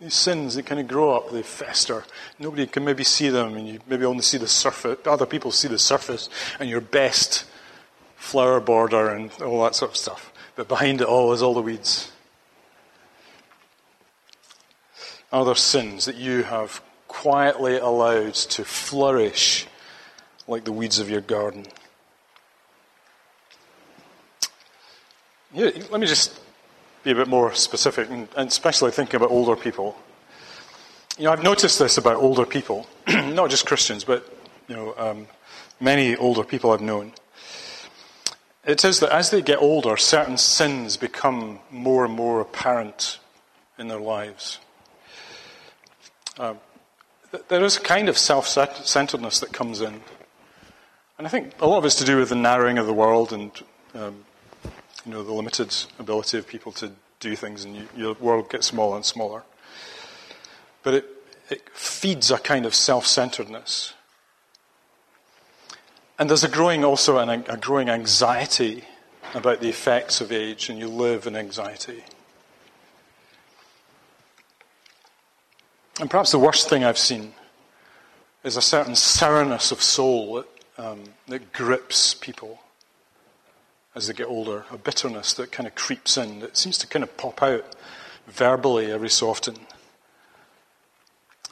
These 0.00 0.14
sins, 0.14 0.54
they 0.56 0.62
kind 0.62 0.80
of 0.80 0.88
grow 0.88 1.14
up, 1.14 1.30
they 1.30 1.42
fester. 1.42 2.04
Nobody 2.38 2.66
can 2.66 2.84
maybe 2.84 3.04
see 3.04 3.28
them, 3.28 3.54
and 3.54 3.68
you 3.68 3.80
maybe 3.86 4.04
only 4.04 4.22
see 4.22 4.38
the 4.38 4.48
surface. 4.48 4.98
Other 5.06 5.26
people 5.26 5.52
see 5.52 5.68
the 5.68 5.78
surface 5.78 6.28
and 6.58 6.68
your 6.68 6.80
best 6.80 7.44
flower 8.16 8.60
border 8.60 9.10
and 9.10 9.30
all 9.40 9.62
that 9.62 9.76
sort 9.76 9.92
of 9.92 9.96
stuff. 9.96 10.32
But 10.56 10.68
behind 10.68 11.00
it 11.00 11.06
all 11.06 11.32
is 11.32 11.42
all 11.42 11.54
the 11.54 11.62
weeds. 11.62 12.10
Are 15.32 15.44
there 15.44 15.54
sins 15.54 16.04
that 16.04 16.16
you 16.16 16.44
have 16.44 16.80
quietly 17.08 17.76
allowed 17.78 18.34
to 18.34 18.64
flourish 18.64 19.66
like 20.46 20.64
the 20.64 20.72
weeds 20.72 20.98
of 20.98 21.08
your 21.08 21.20
garden? 21.20 21.66
Yeah, 25.52 25.70
let 25.90 26.00
me 26.00 26.06
just 26.06 26.40
be 27.04 27.10
a 27.10 27.14
bit 27.14 27.28
more 27.28 27.54
specific, 27.54 28.08
and, 28.10 28.28
especially 28.36 28.90
thinking 28.90 29.16
about 29.16 29.30
older 29.30 29.54
people. 29.54 29.96
You 31.18 31.24
know, 31.24 31.32
I've 31.32 31.42
noticed 31.42 31.78
this 31.78 31.98
about 31.98 32.16
older 32.16 32.46
people, 32.46 32.86
not 33.06 33.50
just 33.50 33.66
Christians, 33.66 34.02
but 34.02 34.26
you 34.66 34.74
know, 34.74 34.94
um, 34.96 35.26
many 35.78 36.16
older 36.16 36.42
people 36.42 36.72
I've 36.72 36.80
known. 36.80 37.12
It 38.64 38.84
is 38.84 39.00
that 39.00 39.12
as 39.12 39.30
they 39.30 39.42
get 39.42 39.58
older, 39.58 39.98
certain 39.98 40.38
sins 40.38 40.96
become 40.96 41.60
more 41.70 42.06
and 42.06 42.14
more 42.14 42.40
apparent 42.40 43.18
in 43.78 43.88
their 43.88 44.00
lives. 44.00 44.58
Uh, 46.38 46.54
there 47.48 47.62
is 47.64 47.76
a 47.76 47.80
kind 47.80 48.08
of 48.08 48.16
self 48.16 48.46
centeredness 48.46 49.40
that 49.40 49.52
comes 49.52 49.82
in. 49.82 50.00
And 51.18 51.26
I 51.26 51.30
think 51.30 51.52
a 51.60 51.66
lot 51.66 51.78
of 51.78 51.84
it's 51.84 51.96
to 51.96 52.04
do 52.04 52.16
with 52.16 52.30
the 52.30 52.34
narrowing 52.34 52.78
of 52.78 52.86
the 52.86 52.94
world 52.94 53.32
and 53.32 53.52
um, 53.94 54.24
you 55.04 55.12
know, 55.12 55.22
the 55.22 55.32
limited 55.32 55.74
ability 55.98 56.38
of 56.38 56.46
people 56.46 56.72
to 56.72 56.92
do 57.20 57.36
things, 57.36 57.64
and 57.64 57.76
you, 57.76 57.88
your 57.96 58.14
world 58.14 58.50
gets 58.50 58.66
smaller 58.66 58.96
and 58.96 59.04
smaller. 59.04 59.42
But 60.82 60.94
it, 60.94 61.06
it 61.50 61.68
feeds 61.70 62.30
a 62.30 62.38
kind 62.38 62.66
of 62.66 62.74
self 62.74 63.06
centeredness. 63.06 63.94
And 66.18 66.30
there's 66.30 66.44
a 66.44 66.48
growing 66.48 66.84
also 66.84 67.18
an, 67.18 67.44
a 67.48 67.56
growing 67.56 67.88
anxiety 67.88 68.84
about 69.34 69.60
the 69.60 69.68
effects 69.68 70.20
of 70.20 70.30
age, 70.30 70.68
and 70.68 70.78
you 70.78 70.88
live 70.88 71.26
in 71.26 71.36
anxiety. 71.36 72.04
And 76.00 76.10
perhaps 76.10 76.32
the 76.32 76.38
worst 76.38 76.68
thing 76.68 76.84
I've 76.84 76.98
seen 76.98 77.34
is 78.42 78.56
a 78.56 78.62
certain 78.62 78.94
sourness 78.94 79.72
of 79.72 79.82
soul 79.82 80.34
that, 80.34 80.46
um, 80.84 81.04
that 81.28 81.52
grips 81.52 82.14
people 82.14 82.60
as 83.94 84.08
they 84.08 84.12
get 84.12 84.26
older, 84.26 84.64
a 84.70 84.78
bitterness 84.78 85.32
that 85.34 85.52
kind 85.52 85.66
of 85.66 85.74
creeps 85.74 86.16
in, 86.16 86.40
that 86.40 86.56
seems 86.56 86.78
to 86.78 86.86
kind 86.86 87.02
of 87.02 87.16
pop 87.16 87.42
out 87.42 87.64
verbally 88.26 88.90
every 88.90 89.10
so 89.10 89.30
often. 89.30 89.56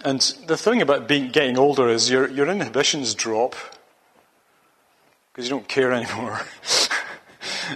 And 0.05 0.21
the 0.47 0.57
thing 0.57 0.83
about 0.83 1.07
being, 1.07 1.31
getting 1.31 1.57
older 1.57 1.89
is 1.89 2.11
your, 2.11 2.29
your 2.29 2.49
inhibitions 2.49 3.15
drop 3.15 3.55
because 5.33 5.49
you 5.49 5.51
don't 5.51 5.69
care 5.69 5.93
anymore. 5.93 6.41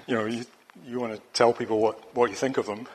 you 0.07 0.15
know, 0.15 0.25
you, 0.27 0.45
you 0.85 0.99
want 0.99 1.15
to 1.15 1.21
tell 1.33 1.53
people 1.53 1.79
what, 1.79 2.15
what 2.17 2.31
you 2.31 2.37
think 2.37 2.59
of 2.59 2.67
them, 2.67 2.87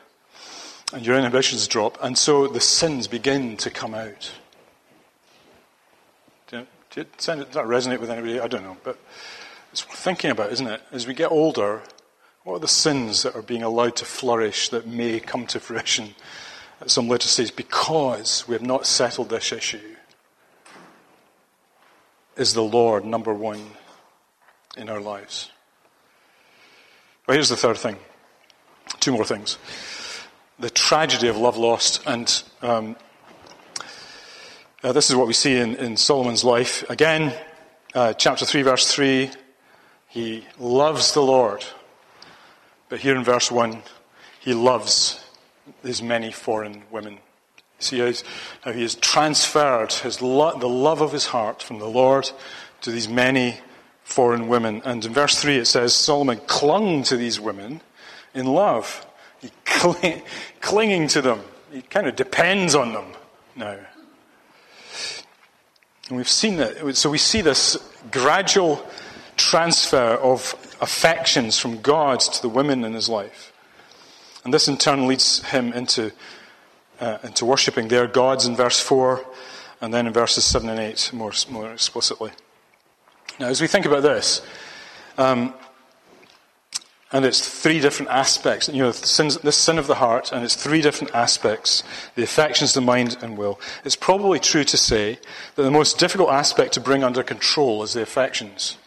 and 0.92 1.06
your 1.06 1.16
inhibitions 1.16 1.66
drop, 1.66 1.96
and 2.02 2.18
so 2.18 2.46
the 2.46 2.60
sins 2.60 3.08
begin 3.08 3.56
to 3.56 3.70
come 3.70 3.94
out. 3.94 4.32
Does 6.94 7.06
that 7.24 7.64
resonate 7.64 8.00
with 8.00 8.10
anybody? 8.10 8.38
I 8.38 8.46
don't 8.48 8.62
know, 8.62 8.76
but 8.84 8.98
it's 9.72 9.88
worth 9.88 9.98
thinking 9.98 10.30
about, 10.30 10.52
isn't 10.52 10.66
it? 10.66 10.82
As 10.92 11.06
we 11.06 11.14
get 11.14 11.32
older, 11.32 11.82
what 12.44 12.54
are 12.54 12.60
the 12.60 12.68
sins 12.68 13.22
that 13.22 13.34
are 13.34 13.42
being 13.42 13.62
allowed 13.62 13.96
to 13.96 14.04
flourish 14.04 14.68
that 14.68 14.86
may 14.86 15.18
come 15.18 15.46
to 15.48 15.60
fruition 15.60 16.14
at 16.80 16.90
some 16.90 17.08
later 17.08 17.28
stage 17.28 17.56
because 17.56 18.46
we 18.46 18.54
have 18.54 18.62
not 18.62 18.86
settled 18.86 19.30
this 19.30 19.52
issue? 19.52 19.80
Is 22.36 22.54
the 22.54 22.62
Lord 22.62 23.04
number 23.04 23.34
one 23.34 23.72
in 24.76 24.88
our 24.88 25.00
lives. 25.00 25.50
Well, 27.26 27.34
here's 27.34 27.48
the 27.48 27.56
third 27.56 27.76
thing. 27.76 27.96
Two 29.00 29.12
more 29.12 29.24
things. 29.24 29.58
The 30.58 30.70
tragedy 30.70 31.28
of 31.28 31.36
love 31.36 31.56
lost. 31.56 32.02
And 32.06 32.42
um, 32.62 32.96
uh, 34.82 34.92
this 34.92 35.10
is 35.10 35.16
what 35.16 35.26
we 35.26 35.32
see 35.32 35.56
in, 35.56 35.76
in 35.76 35.96
Solomon's 35.96 36.44
life. 36.44 36.88
Again, 36.90 37.34
uh, 37.94 38.12
chapter 38.14 38.44
3, 38.44 38.62
verse 38.62 38.92
3. 38.92 39.30
He 40.12 40.46
loves 40.58 41.14
the 41.14 41.22
Lord. 41.22 41.64
But 42.90 43.00
here 43.00 43.16
in 43.16 43.24
verse 43.24 43.50
1, 43.50 43.82
he 44.40 44.52
loves 44.52 45.24
these 45.82 46.02
many 46.02 46.30
foreign 46.30 46.82
women. 46.90 47.16
See 47.78 47.98
how 47.98 48.72
he 48.72 48.82
has 48.82 48.94
transferred 48.96 49.90
his 49.90 50.20
lo- 50.20 50.58
the 50.58 50.68
love 50.68 51.00
of 51.00 51.12
his 51.12 51.24
heart 51.24 51.62
from 51.62 51.78
the 51.78 51.88
Lord 51.88 52.30
to 52.82 52.90
these 52.90 53.08
many 53.08 53.58
foreign 54.04 54.48
women. 54.48 54.82
And 54.84 55.02
in 55.02 55.14
verse 55.14 55.40
3 55.40 55.56
it 55.56 55.64
says 55.64 55.94
Solomon 55.94 56.42
clung 56.46 57.04
to 57.04 57.16
these 57.16 57.40
women 57.40 57.80
in 58.34 58.44
love. 58.44 59.06
He 59.40 59.50
cling, 59.64 60.20
clinging 60.60 61.08
to 61.08 61.22
them. 61.22 61.40
He 61.72 61.80
kind 61.80 62.06
of 62.06 62.16
depends 62.16 62.74
on 62.74 62.92
them 62.92 63.06
now. 63.56 63.78
And 66.08 66.18
we've 66.18 66.28
seen 66.28 66.58
that. 66.58 66.96
So 66.96 67.08
we 67.08 67.16
see 67.16 67.40
this 67.40 67.78
gradual 68.10 68.86
transfer 69.42 70.14
of 70.14 70.54
affections 70.80 71.58
from 71.58 71.80
God 71.80 72.20
to 72.20 72.42
the 72.42 72.48
women 72.48 72.84
in 72.84 72.92
his 72.92 73.08
life. 73.08 73.52
And 74.44 74.54
this 74.54 74.68
in 74.68 74.76
turn 74.76 75.06
leads 75.06 75.42
him 75.42 75.72
into, 75.72 76.12
uh, 77.00 77.18
into 77.22 77.44
worshipping 77.44 77.88
their 77.88 78.06
gods 78.06 78.46
in 78.46 78.54
verse 78.54 78.80
4, 78.80 79.24
and 79.80 79.92
then 79.92 80.06
in 80.06 80.12
verses 80.12 80.44
7 80.44 80.68
and 80.68 80.78
8 80.78 81.10
more, 81.12 81.32
more 81.50 81.72
explicitly. 81.72 82.30
Now, 83.40 83.48
as 83.48 83.60
we 83.60 83.66
think 83.66 83.86
about 83.86 84.02
this, 84.02 84.42
um, 85.18 85.54
and 87.12 87.24
it's 87.26 87.46
three 87.46 87.78
different 87.78 88.10
aspects, 88.10 88.68
you 88.68 88.78
know, 88.78 88.90
this 88.90 89.56
sin 89.56 89.78
of 89.78 89.86
the 89.86 89.96
heart, 89.96 90.32
and 90.32 90.44
it's 90.44 90.54
three 90.56 90.80
different 90.80 91.14
aspects 91.14 91.82
the 92.14 92.22
affections, 92.22 92.72
the 92.72 92.80
mind, 92.80 93.18
and 93.20 93.36
will. 93.36 93.60
It's 93.84 93.96
probably 93.96 94.38
true 94.38 94.64
to 94.64 94.76
say 94.76 95.18
that 95.56 95.62
the 95.62 95.70
most 95.70 95.98
difficult 95.98 96.30
aspect 96.30 96.72
to 96.74 96.80
bring 96.80 97.04
under 97.04 97.22
control 97.22 97.82
is 97.82 97.92
the 97.92 98.02
affections, 98.02 98.78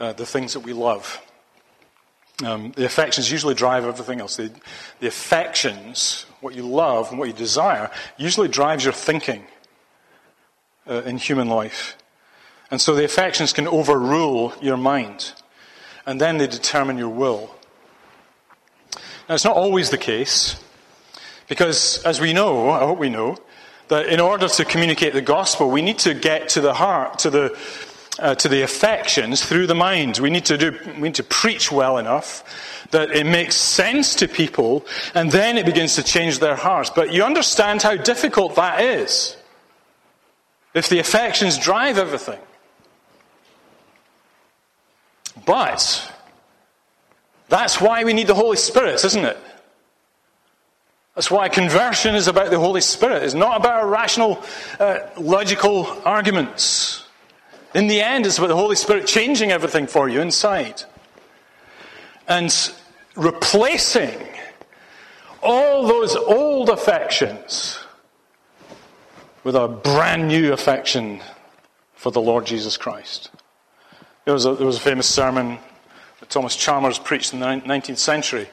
uh, 0.00 0.12
the 0.12 0.26
things 0.26 0.52
that 0.52 0.60
we 0.60 0.72
love. 0.72 1.20
Um, 2.44 2.72
the 2.76 2.84
affections 2.84 3.32
usually 3.32 3.54
drive 3.54 3.84
everything 3.84 4.20
else. 4.20 4.36
The, 4.36 4.52
the 5.00 5.08
affections, 5.08 6.24
what 6.40 6.54
you 6.54 6.66
love 6.66 7.10
and 7.10 7.18
what 7.18 7.26
you 7.26 7.34
desire, 7.34 7.90
usually 8.16 8.48
drives 8.48 8.84
your 8.84 8.92
thinking 8.92 9.44
uh, 10.88 11.02
in 11.02 11.18
human 11.18 11.48
life. 11.48 11.96
And 12.70 12.80
so 12.80 12.94
the 12.94 13.04
affections 13.04 13.52
can 13.52 13.66
overrule 13.66 14.52
your 14.60 14.76
mind, 14.76 15.32
and 16.06 16.20
then 16.20 16.38
they 16.38 16.46
determine 16.46 16.98
your 16.98 17.08
will. 17.08 17.54
Now, 19.28 19.34
it's 19.34 19.44
not 19.44 19.56
always 19.56 19.90
the 19.90 19.98
case, 19.98 20.62
because 21.48 22.02
as 22.04 22.20
we 22.20 22.32
know, 22.32 22.70
I 22.70 22.80
hope 22.80 22.98
we 22.98 23.08
know, 23.08 23.36
that 23.88 24.06
in 24.06 24.20
order 24.20 24.48
to 24.48 24.64
communicate 24.64 25.14
the 25.14 25.22
gospel, 25.22 25.70
we 25.70 25.82
need 25.82 25.98
to 26.00 26.14
get 26.14 26.50
to 26.50 26.60
the 26.60 26.74
heart, 26.74 27.20
to 27.20 27.30
the, 27.30 27.58
uh, 28.18 28.34
to 28.36 28.48
the 28.48 28.62
affections 28.62 29.44
through 29.44 29.66
the 29.66 29.74
mind. 29.74 30.18
We 30.18 30.30
need, 30.30 30.46
to 30.46 30.58
do, 30.58 30.78
we 30.96 31.02
need 31.02 31.14
to 31.16 31.22
preach 31.22 31.70
well 31.70 31.98
enough 31.98 32.44
that 32.90 33.10
it 33.10 33.26
makes 33.26 33.54
sense 33.56 34.14
to 34.16 34.28
people, 34.28 34.86
and 35.14 35.30
then 35.30 35.58
it 35.58 35.66
begins 35.66 35.96
to 35.96 36.02
change 36.02 36.38
their 36.38 36.56
hearts. 36.56 36.90
But 36.90 37.12
you 37.12 37.24
understand 37.24 37.82
how 37.82 37.96
difficult 37.96 38.56
that 38.56 38.80
is 38.80 39.36
if 40.74 40.88
the 40.88 40.98
affections 40.98 41.58
drive 41.58 41.98
everything. 41.98 42.40
But 45.44 46.12
that's 47.48 47.80
why 47.80 48.04
we 48.04 48.12
need 48.12 48.26
the 48.26 48.34
Holy 48.34 48.56
Spirit, 48.56 49.04
isn't 49.04 49.24
it? 49.24 49.38
That's 51.14 51.30
why 51.30 51.48
conversion 51.48 52.14
is 52.14 52.28
about 52.28 52.50
the 52.50 52.58
Holy 52.58 52.80
Spirit. 52.80 53.24
It's 53.24 53.34
not 53.34 53.56
about 53.56 53.90
rational, 53.90 54.42
uh, 54.78 55.00
logical 55.18 55.86
arguments. 56.04 57.07
In 57.74 57.86
the 57.86 58.00
end, 58.00 58.24
it's 58.24 58.38
about 58.38 58.48
the 58.48 58.56
Holy 58.56 58.76
Spirit 58.76 59.06
changing 59.06 59.50
everything 59.50 59.86
for 59.86 60.08
you 60.08 60.20
inside 60.20 60.84
and 62.26 62.72
replacing 63.14 64.18
all 65.42 65.86
those 65.86 66.16
old 66.16 66.70
affections 66.70 67.78
with 69.44 69.54
a 69.54 69.68
brand 69.68 70.28
new 70.28 70.52
affection 70.52 71.20
for 71.94 72.10
the 72.10 72.20
Lord 72.20 72.46
Jesus 72.46 72.76
Christ. 72.76 73.30
There 74.24 74.34
was 74.34 74.46
a, 74.46 74.54
there 74.54 74.66
was 74.66 74.76
a 74.76 74.80
famous 74.80 75.08
sermon 75.08 75.58
that 76.20 76.30
Thomas 76.30 76.56
Chalmers 76.56 76.98
preached 76.98 77.32
in 77.32 77.40
the 77.40 77.46
19th 77.46 77.98
century 77.98 78.48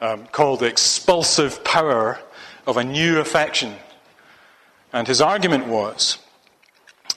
um, 0.00 0.26
called 0.26 0.60
The 0.60 0.66
Expulsive 0.66 1.64
Power 1.64 2.18
of 2.66 2.76
a 2.76 2.84
New 2.84 3.18
Affection. 3.18 3.74
And 4.92 5.06
his 5.06 5.20
argument 5.20 5.66
was 5.66 6.18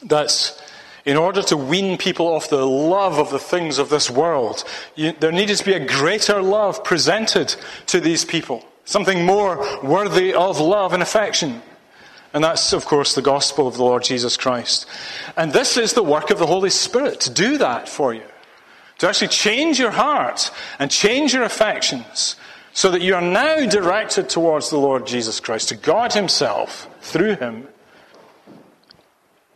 that 0.03 0.61
in 1.05 1.17
order 1.17 1.41
to 1.43 1.57
wean 1.57 1.97
people 1.97 2.27
off 2.27 2.49
the 2.49 2.65
love 2.65 3.17
of 3.19 3.29
the 3.29 3.39
things 3.39 3.79
of 3.79 3.89
this 3.89 4.09
world, 4.09 4.63
you, 4.95 5.13
there 5.13 5.31
needed 5.31 5.57
to 5.57 5.65
be 5.65 5.73
a 5.73 5.85
greater 5.85 6.41
love 6.41 6.83
presented 6.83 7.55
to 7.87 7.99
these 7.99 8.25
people, 8.25 8.65
something 8.85 9.25
more 9.25 9.57
worthy 9.83 10.33
of 10.33 10.59
love 10.59 10.93
and 10.93 11.01
affection. 11.01 11.61
And 12.33 12.43
that's, 12.43 12.73
of 12.73 12.85
course, 12.85 13.15
the 13.15 13.21
gospel 13.21 13.67
of 13.67 13.77
the 13.77 13.83
Lord 13.83 14.03
Jesus 14.03 14.37
Christ. 14.37 14.85
And 15.35 15.51
this 15.51 15.77
is 15.77 15.93
the 15.93 16.03
work 16.03 16.29
of 16.29 16.37
the 16.37 16.45
Holy 16.45 16.69
Spirit 16.69 17.21
to 17.21 17.31
do 17.31 17.57
that 17.57 17.89
for 17.89 18.13
you. 18.13 18.23
To 18.99 19.07
actually 19.07 19.29
change 19.29 19.79
your 19.79 19.91
heart 19.91 20.51
and 20.77 20.91
change 20.91 21.33
your 21.33 21.43
affections 21.43 22.35
so 22.73 22.91
that 22.91 23.01
you 23.01 23.15
are 23.15 23.21
now 23.21 23.65
directed 23.65 24.29
towards 24.29 24.69
the 24.69 24.77
Lord 24.77 25.07
Jesus 25.07 25.39
Christ, 25.39 25.69
to 25.69 25.75
God 25.75 26.13
Himself 26.13 26.87
through 27.01 27.35
Him. 27.35 27.67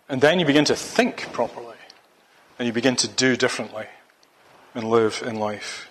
And 0.10 0.22
then 0.22 0.40
you 0.40 0.46
begin 0.46 0.66
to 0.66 0.76
think 0.76 1.32
properly. 1.32 1.78
And 2.60 2.68
you 2.68 2.74
begin 2.74 2.96
to 2.98 3.08
do 3.08 3.36
differently 3.36 3.88
and 4.76 4.90
live 4.90 5.24
in 5.26 5.38
life. 5.38 5.90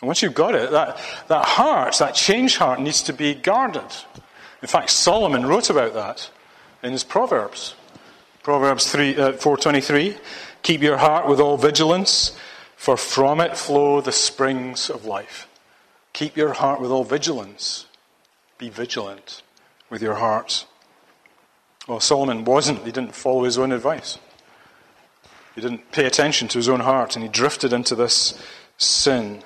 And 0.00 0.06
once 0.06 0.22
you've 0.22 0.34
got 0.34 0.54
it, 0.54 0.70
that, 0.70 0.98
that 1.28 1.44
heart, 1.44 1.96
that 1.98 2.14
changed 2.14 2.56
heart, 2.56 2.80
needs 2.80 3.02
to 3.02 3.12
be 3.12 3.34
guarded. 3.34 3.90
In 4.62 4.68
fact, 4.68 4.90
Solomon 4.90 5.46
wrote 5.46 5.70
about 5.70 5.94
that 5.94 6.30
in 6.82 6.92
his 6.92 7.04
Proverbs. 7.04 7.74
Proverbs 8.42 8.90
3, 8.90 9.16
uh, 9.16 9.32
4.23, 9.32 10.18
Keep 10.62 10.82
your 10.82 10.98
heart 10.98 11.28
with 11.28 11.40
all 11.40 11.56
vigilance, 11.56 12.36
for 12.76 12.96
from 12.96 13.40
it 13.40 13.56
flow 13.56 14.00
the 14.00 14.12
springs 14.12 14.90
of 14.90 15.04
life. 15.04 15.48
Keep 16.12 16.36
your 16.36 16.52
heart 16.52 16.80
with 16.80 16.90
all 16.90 17.04
vigilance. 17.04 17.86
Be 18.58 18.68
vigilant 18.68 19.42
with 19.90 20.02
your 20.02 20.14
heart. 20.14 20.66
Well, 21.86 22.00
Solomon 22.00 22.44
wasn't. 22.44 22.84
He 22.84 22.92
didn't 22.92 23.14
follow 23.14 23.44
his 23.44 23.58
own 23.58 23.72
advice. 23.72 24.18
He 25.54 25.60
didn't 25.60 25.92
pay 25.92 26.06
attention 26.06 26.48
to 26.48 26.58
his 26.58 26.68
own 26.68 26.80
heart, 26.80 27.14
and 27.14 27.22
he 27.22 27.28
drifted 27.28 27.72
into 27.72 27.94
this 27.94 28.40
sin. 28.78 29.42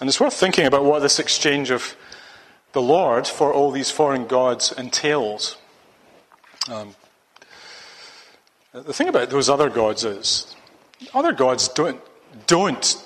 And 0.00 0.08
it's 0.08 0.20
worth 0.20 0.34
thinking 0.34 0.66
about 0.66 0.84
what 0.84 1.00
this 1.00 1.18
exchange 1.18 1.70
of 1.70 1.96
the 2.72 2.82
Lord 2.82 3.26
for 3.26 3.52
all 3.52 3.70
these 3.70 3.90
foreign 3.90 4.26
gods 4.26 4.72
entails. 4.72 5.56
Um, 6.70 6.94
the 8.72 8.92
thing 8.92 9.08
about 9.08 9.30
those 9.30 9.48
other 9.48 9.70
gods 9.70 10.04
is, 10.04 10.54
other 11.14 11.32
gods 11.32 11.68
don't, 11.68 12.00
don't 12.46 13.02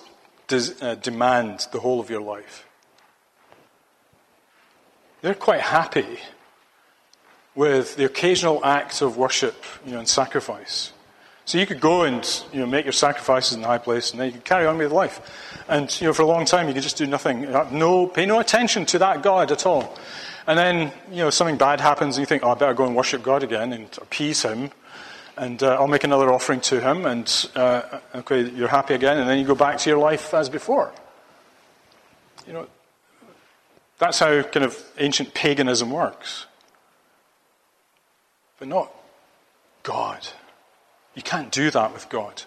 des, 0.48 0.72
uh, 0.80 0.94
demand 0.96 1.66
the 1.72 1.80
whole 1.80 2.00
of 2.00 2.10
your 2.10 2.22
life. 2.22 2.66
They're 5.20 5.34
quite 5.34 5.60
happy 5.60 6.18
with 7.58 7.96
the 7.96 8.04
occasional 8.04 8.64
act 8.64 9.02
of 9.02 9.16
worship 9.16 9.64
you 9.84 9.90
know, 9.90 9.98
and 9.98 10.08
sacrifice. 10.08 10.92
So 11.44 11.58
you 11.58 11.66
could 11.66 11.80
go 11.80 12.02
and 12.02 12.24
you 12.52 12.60
know, 12.60 12.66
make 12.66 12.84
your 12.84 12.92
sacrifices 12.92 13.54
in 13.54 13.62
the 13.62 13.66
high 13.66 13.78
place, 13.78 14.12
and 14.12 14.20
then 14.20 14.28
you 14.28 14.34
could 14.34 14.44
carry 14.44 14.64
on 14.64 14.78
with 14.78 14.92
life. 14.92 15.20
And 15.66 15.90
you 16.00 16.06
know, 16.06 16.12
for 16.12 16.22
a 16.22 16.26
long 16.26 16.44
time, 16.44 16.68
you 16.68 16.74
could 16.74 16.84
just 16.84 16.96
do 16.96 17.04
nothing, 17.04 17.50
no, 17.72 18.06
pay 18.06 18.26
no 18.26 18.38
attention 18.38 18.86
to 18.86 19.00
that 19.00 19.24
God 19.24 19.50
at 19.50 19.66
all. 19.66 19.98
And 20.46 20.56
then 20.56 20.92
you 21.10 21.16
know, 21.16 21.30
something 21.30 21.56
bad 21.56 21.80
happens, 21.80 22.16
and 22.16 22.22
you 22.22 22.26
think, 22.26 22.44
oh, 22.44 22.50
I 22.50 22.54
better 22.54 22.74
go 22.74 22.86
and 22.86 22.94
worship 22.94 23.24
God 23.24 23.42
again 23.42 23.72
and 23.72 23.88
appease 24.00 24.42
Him, 24.42 24.70
and 25.36 25.60
uh, 25.60 25.80
I'll 25.80 25.88
make 25.88 26.04
another 26.04 26.32
offering 26.32 26.60
to 26.60 26.80
Him, 26.80 27.06
and 27.06 27.50
uh, 27.56 27.98
okay, 28.14 28.48
you're 28.50 28.68
happy 28.68 28.94
again, 28.94 29.18
and 29.18 29.28
then 29.28 29.36
you 29.36 29.44
go 29.44 29.56
back 29.56 29.78
to 29.78 29.90
your 29.90 29.98
life 29.98 30.32
as 30.32 30.48
before. 30.48 30.92
You 32.46 32.52
know, 32.52 32.68
that's 33.98 34.20
how 34.20 34.42
kind 34.42 34.64
of 34.64 34.80
ancient 34.98 35.34
paganism 35.34 35.90
works. 35.90 36.46
But 38.58 38.68
not 38.68 38.92
God. 39.82 40.26
You 41.14 41.22
can't 41.22 41.50
do 41.50 41.70
that 41.70 41.92
with 41.92 42.08
God. 42.08 42.42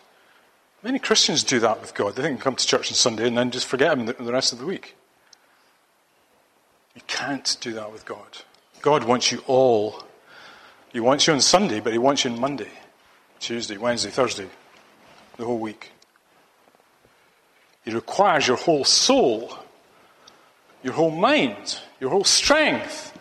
Many 0.84 1.00
Christians 1.00 1.44
do 1.44 1.60
that 1.60 1.80
with 1.82 1.94
God. 1.94 2.16
They 2.16 2.24
think 2.24 2.42
come 2.42 2.56
to 2.56 2.66
church 2.66 2.92
on 2.92 2.96
Sunday 2.96 3.28
and 3.28 3.38
then 3.38 3.52
just 3.52 3.68
forget 3.68 3.98
Him 3.98 4.06
the 4.06 4.32
rest 4.32 4.52
of 4.52 4.60
the 4.60 4.66
week. 4.66 4.96
You 6.96 7.02
can't 7.08 7.58
do 7.62 7.74
that 7.74 7.92
with 7.92 8.06
God. 8.06 8.40
God 8.82 9.04
wants 9.04 9.32
you 9.32 9.44
all. 9.48 10.04
He 10.92 11.00
wants 11.00 11.28
you 11.28 11.34
on 11.34 11.42
Sunday, 11.42 11.80
but 11.80 11.94
He 11.94 12.00
wants 12.00 12.26
you 12.26 12.32
on 12.32 12.40
Monday. 12.40 12.72
Tuesday, 13.40 13.78
Wednesday, 13.78 14.10
Thursday, 14.10 14.48
the 15.38 15.46
whole 15.46 15.58
week. 15.58 15.92
He 17.84 17.92
requires 17.92 18.48
your 18.48 18.58
whole 18.58 18.84
soul, 18.84 19.58
your 20.84 20.94
whole 20.94 21.12
mind, 21.12 21.80
your 22.00 22.12
whole 22.12 22.24
strength, 22.24 23.18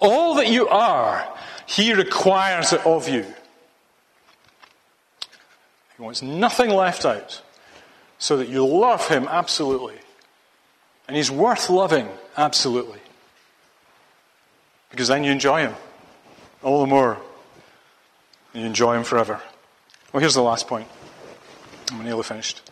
all 0.00 0.34
that 0.36 0.48
you 0.48 0.68
are. 0.68 1.26
He 1.68 1.92
requires 1.92 2.72
it 2.72 2.84
of 2.86 3.10
you. 3.10 3.26
He 5.96 6.02
wants 6.02 6.22
nothing 6.22 6.70
left 6.70 7.04
out 7.04 7.42
so 8.18 8.38
that 8.38 8.48
you 8.48 8.66
love 8.66 9.06
him 9.06 9.28
absolutely. 9.28 9.96
And 11.06 11.14
he's 11.14 11.30
worth 11.30 11.68
loving 11.68 12.08
absolutely. 12.38 13.00
Because 14.90 15.08
then 15.08 15.24
you 15.24 15.30
enjoy 15.30 15.60
him 15.60 15.74
all 16.62 16.80
the 16.80 16.86
more. 16.86 17.18
And 18.54 18.62
you 18.62 18.66
enjoy 18.66 18.96
him 18.96 19.04
forever. 19.04 19.38
Well, 20.10 20.20
here's 20.20 20.34
the 20.34 20.42
last 20.42 20.68
point. 20.68 20.88
I'm 21.92 22.02
nearly 22.02 22.22
finished. 22.22 22.62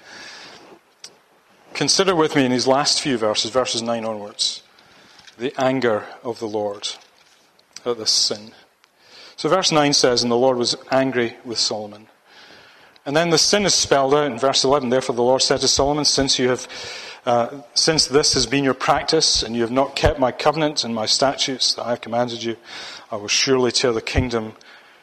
Consider 1.75 2.17
with 2.17 2.35
me 2.35 2.47
in 2.47 2.51
these 2.51 2.67
last 2.67 3.03
few 3.03 3.19
verses, 3.19 3.51
verses 3.51 3.83
9 3.83 4.07
onwards, 4.07 4.63
the 5.37 5.53
anger 5.59 6.07
of 6.25 6.39
the 6.39 6.49
Lord 6.49 6.89
at 7.85 7.99
this 7.99 8.11
sin. 8.11 8.53
So, 9.37 9.49
verse 9.49 9.71
9 9.71 9.93
says, 9.93 10.23
And 10.23 10.33
the 10.33 10.37
Lord 10.37 10.57
was 10.57 10.77
angry 10.91 11.37
with 11.45 11.59
Solomon. 11.59 12.09
And 13.05 13.17
then 13.17 13.31
the 13.31 13.39
sin 13.39 13.65
is 13.65 13.75
spelled 13.75 14.15
out 14.15 14.31
in 14.31 14.39
verse 14.39 14.65
11. 14.65 14.89
Therefore, 14.89 15.15
the 15.15 15.23
Lord 15.23 15.43
said 15.43 15.61
to 15.61 15.69
Solomon, 15.69 16.05
Since 16.05 16.39
you 16.39 16.49
have 16.49 16.67
uh, 17.27 17.61
since 17.75 18.07
this 18.07 18.35
has 18.35 18.47
been 18.47 18.63
your 18.63 18.73
practice, 18.73 19.43
and 19.43 19.57
you 19.57 19.63
have 19.63 19.73
not 19.73 19.97
kept 19.97 20.21
my 20.21 20.31
covenant 20.31 20.85
and 20.85 20.95
my 20.95 21.07
statutes 21.07 21.75
that 21.75 21.85
I 21.85 21.91
have 21.91 22.01
commanded 22.01 22.41
you, 22.41 22.57
I 23.11 23.17
will 23.17 23.27
surely 23.27 23.73
tear 23.73 23.93
the 23.93 24.01
kingdom 24.01 24.53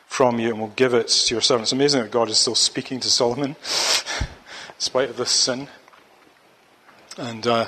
from 0.07 0.39
you 0.39 0.47
and 0.47 0.59
will 0.59 0.69
give 0.69 0.93
it 0.93 1.09
to 1.09 1.35
your 1.35 1.41
servants. 1.41 1.73
It's 1.73 1.73
amazing 1.73 2.01
that 2.01 2.11
God 2.11 2.29
is 2.29 2.37
still 2.37 2.55
speaking 2.55 3.01
to 3.01 3.09
Solomon, 3.09 3.49
in 3.49 3.55
spite 4.77 5.09
of 5.09 5.17
this 5.17 5.31
sin. 5.31 5.67
And, 7.17 7.45
uh, 7.45 7.67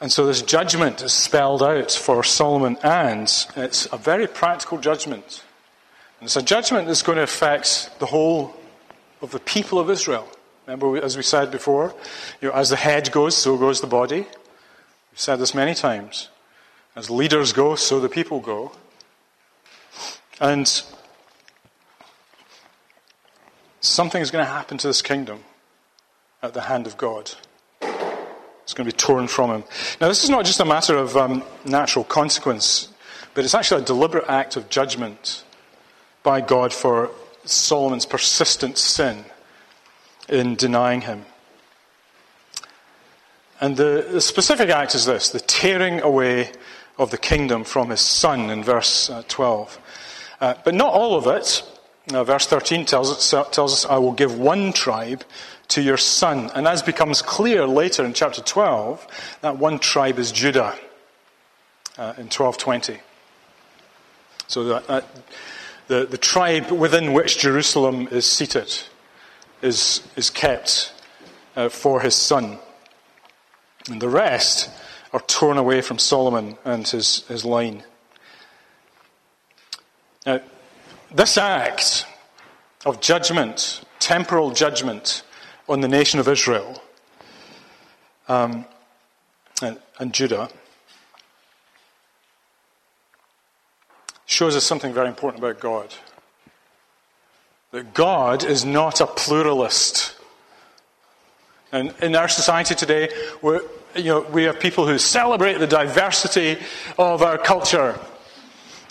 and 0.00 0.12
so 0.12 0.26
this 0.26 0.42
judgment 0.42 1.02
is 1.02 1.12
spelled 1.12 1.62
out 1.62 1.90
for 1.90 2.22
Solomon, 2.22 2.78
and 2.82 3.22
it's 3.56 3.86
a 3.92 3.96
very 3.96 4.26
practical 4.26 4.78
judgment. 4.78 5.44
And 6.20 6.26
it's 6.26 6.36
a 6.36 6.42
judgment 6.42 6.86
that's 6.86 7.02
going 7.02 7.16
to 7.16 7.22
affect 7.22 7.90
the 7.98 8.06
whole 8.06 8.54
of 9.20 9.32
the 9.32 9.40
people 9.40 9.78
of 9.78 9.90
Israel. 9.90 10.28
Remember, 10.66 11.02
as 11.02 11.16
we 11.16 11.22
said 11.22 11.50
before, 11.50 11.94
you 12.40 12.48
know, 12.48 12.54
as 12.54 12.70
the 12.70 12.76
head 12.76 13.10
goes, 13.10 13.36
so 13.36 13.56
goes 13.56 13.80
the 13.80 13.86
body. 13.86 14.20
We've 14.20 15.20
said 15.20 15.36
this 15.36 15.54
many 15.54 15.74
times. 15.74 16.28
As 16.94 17.10
leaders 17.10 17.52
go, 17.52 17.74
so 17.74 18.00
the 18.00 18.08
people 18.08 18.40
go. 18.40 18.72
And 20.40 20.70
something 23.80 24.20
is 24.20 24.30
going 24.30 24.44
to 24.44 24.50
happen 24.50 24.78
to 24.78 24.86
this 24.86 25.02
kingdom 25.02 25.40
at 26.42 26.54
the 26.54 26.62
hand 26.62 26.86
of 26.86 26.96
God. 26.96 27.32
It's 28.68 28.74
going 28.74 28.86
to 28.86 28.94
be 28.94 28.98
torn 28.98 29.28
from 29.28 29.48
him. 29.48 29.64
Now, 29.98 30.08
this 30.08 30.24
is 30.24 30.28
not 30.28 30.44
just 30.44 30.60
a 30.60 30.64
matter 30.66 30.94
of 30.94 31.16
um, 31.16 31.42
natural 31.64 32.04
consequence, 32.04 32.90
but 33.32 33.42
it's 33.42 33.54
actually 33.54 33.80
a 33.80 33.86
deliberate 33.86 34.26
act 34.28 34.56
of 34.56 34.68
judgment 34.68 35.42
by 36.22 36.42
God 36.42 36.74
for 36.74 37.10
Solomon's 37.46 38.04
persistent 38.04 38.76
sin 38.76 39.24
in 40.28 40.54
denying 40.54 41.00
him. 41.00 41.24
And 43.58 43.74
the, 43.74 44.06
the, 44.10 44.20
specific 44.20 44.68
act 44.68 44.94
is 44.94 45.06
this 45.06 45.30
the 45.30 45.40
tearing 45.40 46.02
away 46.02 46.52
of 46.98 47.10
the 47.10 47.16
kingdom 47.16 47.64
from 47.64 47.88
his 47.88 48.02
son 48.02 48.50
in 48.50 48.62
verse 48.62 49.08
uh, 49.08 49.22
12. 49.28 49.78
Uh, 50.42 50.54
but 50.62 50.74
not 50.74 50.92
all 50.92 51.16
of 51.16 51.26
it. 51.26 51.62
Uh, 52.12 52.22
verse 52.22 52.46
13 52.46 52.84
tells 52.84 53.10
us, 53.10 53.50
tells 53.50 53.72
us, 53.72 53.86
I 53.86 53.96
will 53.96 54.12
give 54.12 54.38
one 54.38 54.74
tribe 54.74 55.24
to 55.68 55.82
your 55.82 55.96
son. 55.96 56.50
And 56.54 56.66
as 56.66 56.82
becomes 56.82 57.22
clear 57.22 57.66
later 57.66 58.04
in 58.04 58.14
chapter 58.14 58.42
12, 58.42 59.38
that 59.42 59.58
one 59.58 59.78
tribe 59.78 60.18
is 60.18 60.32
Judah 60.32 60.74
uh, 61.96 62.14
in 62.16 62.26
1220. 62.30 62.98
So 64.46 64.64
that, 64.64 64.86
that, 64.86 65.04
the, 65.88 66.06
the 66.06 66.18
tribe 66.18 66.70
within 66.70 67.12
which 67.12 67.38
Jerusalem 67.38 68.08
is 68.10 68.24
seated 68.24 68.72
is, 69.62 70.02
is 70.16 70.30
kept 70.30 70.92
uh, 71.56 71.68
for 71.68 72.00
his 72.00 72.14
son. 72.14 72.58
And 73.90 74.00
the 74.00 74.08
rest 74.08 74.70
are 75.12 75.20
torn 75.20 75.58
away 75.58 75.80
from 75.80 75.98
Solomon 75.98 76.56
and 76.64 76.86
his, 76.86 77.26
his 77.28 77.44
line. 77.44 77.82
Now, 80.26 80.40
this 81.10 81.38
act 81.38 82.06
of 82.84 83.00
judgment, 83.00 83.82
temporal 83.98 84.50
judgment 84.50 85.22
on 85.68 85.80
the 85.80 85.88
nation 85.88 86.18
of 86.18 86.28
Israel 86.28 86.82
um, 88.28 88.64
and, 89.62 89.78
and 89.98 90.12
Judah, 90.12 90.48
shows 94.26 94.54
us 94.54 94.64
something 94.64 94.92
very 94.92 95.08
important 95.08 95.42
about 95.42 95.60
God. 95.60 95.94
That 97.72 97.94
God 97.94 98.44
is 98.44 98.64
not 98.64 99.00
a 99.00 99.06
pluralist. 99.06 100.16
And 101.72 101.94
in 102.00 102.16
our 102.16 102.28
society 102.28 102.74
today, 102.74 103.10
you 103.42 104.04
know, 104.04 104.20
we 104.20 104.44
have 104.44 104.60
people 104.60 104.86
who 104.86 104.98
celebrate 104.98 105.58
the 105.58 105.66
diversity 105.66 106.58
of 106.98 107.22
our 107.22 107.36
culture 107.36 107.98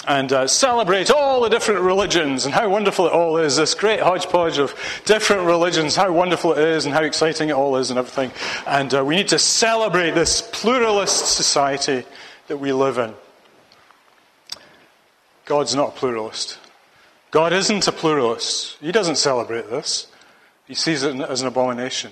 and 0.07 0.31
uh, 0.31 0.47
celebrate 0.47 1.11
all 1.11 1.41
the 1.41 1.49
different 1.49 1.81
religions 1.81 2.45
and 2.45 2.53
how 2.55 2.69
wonderful 2.69 3.07
it 3.07 3.11
all 3.11 3.37
is. 3.37 3.57
This 3.57 3.73
great 3.73 3.99
hodgepodge 3.99 4.57
of 4.57 4.73
different 5.03 5.45
religions, 5.45 5.97
how 5.97 6.11
wonderful 6.13 6.53
it 6.53 6.59
is 6.59 6.85
and 6.85 6.95
how 6.95 7.03
exciting 7.03 7.49
it 7.49 7.53
all 7.53 7.75
is 7.75 7.89
and 7.89 7.99
everything. 7.99 8.31
And 8.65 8.93
uh, 8.93 9.03
we 9.03 9.17
need 9.17 9.27
to 9.27 9.39
celebrate 9.39 10.11
this 10.11 10.41
pluralist 10.53 11.35
society 11.35 12.05
that 12.47 12.57
we 12.57 12.71
live 12.71 12.97
in. 12.97 13.13
God's 15.43 15.75
not 15.75 15.89
a 15.89 15.91
pluralist. 15.91 16.57
God 17.31 17.51
isn't 17.51 17.85
a 17.85 17.91
pluralist. 17.91 18.77
He 18.79 18.93
doesn't 18.93 19.17
celebrate 19.17 19.69
this. 19.69 20.07
He 20.67 20.73
sees 20.73 21.03
it 21.03 21.19
as 21.19 21.41
an 21.41 21.47
abomination 21.47 22.11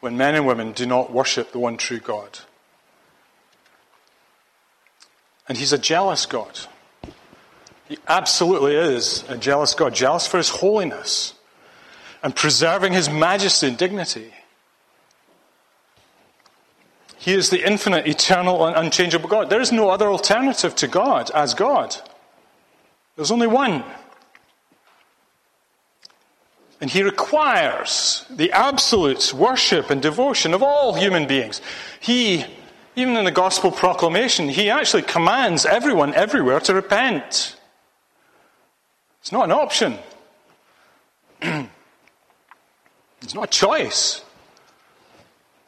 when 0.00 0.16
men 0.16 0.34
and 0.34 0.46
women 0.46 0.72
do 0.72 0.86
not 0.86 1.12
worship 1.12 1.52
the 1.52 1.58
one 1.58 1.76
true 1.76 2.00
God. 2.00 2.38
And 5.50 5.58
He's 5.58 5.72
a 5.72 5.78
jealous 5.78 6.26
God. 6.26 6.60
He 7.88 7.98
absolutely 8.06 8.76
is 8.76 9.24
a 9.28 9.36
jealous 9.36 9.74
God, 9.74 9.92
jealous 9.92 10.24
for 10.24 10.36
His 10.36 10.48
holiness 10.48 11.34
and 12.22 12.36
preserving 12.36 12.92
His 12.92 13.10
majesty 13.10 13.66
and 13.66 13.76
dignity. 13.76 14.32
He 17.18 17.32
is 17.32 17.50
the 17.50 17.66
infinite, 17.66 18.06
eternal, 18.06 18.64
and 18.64 18.76
unchangeable 18.76 19.28
God. 19.28 19.50
There 19.50 19.60
is 19.60 19.72
no 19.72 19.90
other 19.90 20.06
alternative 20.06 20.76
to 20.76 20.86
God 20.86 21.32
as 21.34 21.52
God. 21.52 21.96
There's 23.16 23.32
only 23.32 23.48
one. 23.48 23.82
And 26.80 26.88
he 26.88 27.02
requires 27.02 28.24
the 28.30 28.52
absolute 28.52 29.34
worship 29.34 29.90
and 29.90 30.00
devotion 30.00 30.54
of 30.54 30.62
all 30.62 30.94
human 30.94 31.26
beings. 31.26 31.60
He, 31.98 32.46
even 32.96 33.16
in 33.16 33.24
the 33.24 33.30
gospel 33.30 33.70
proclamation, 33.70 34.48
he 34.48 34.70
actually 34.70 35.02
commands 35.02 35.64
everyone 35.64 36.14
everywhere 36.14 36.60
to 36.60 36.74
repent. 36.74 37.56
It's 39.20 39.32
not 39.32 39.44
an 39.44 39.52
option, 39.52 39.98
it's 41.42 43.34
not 43.34 43.44
a 43.44 43.46
choice, 43.48 44.24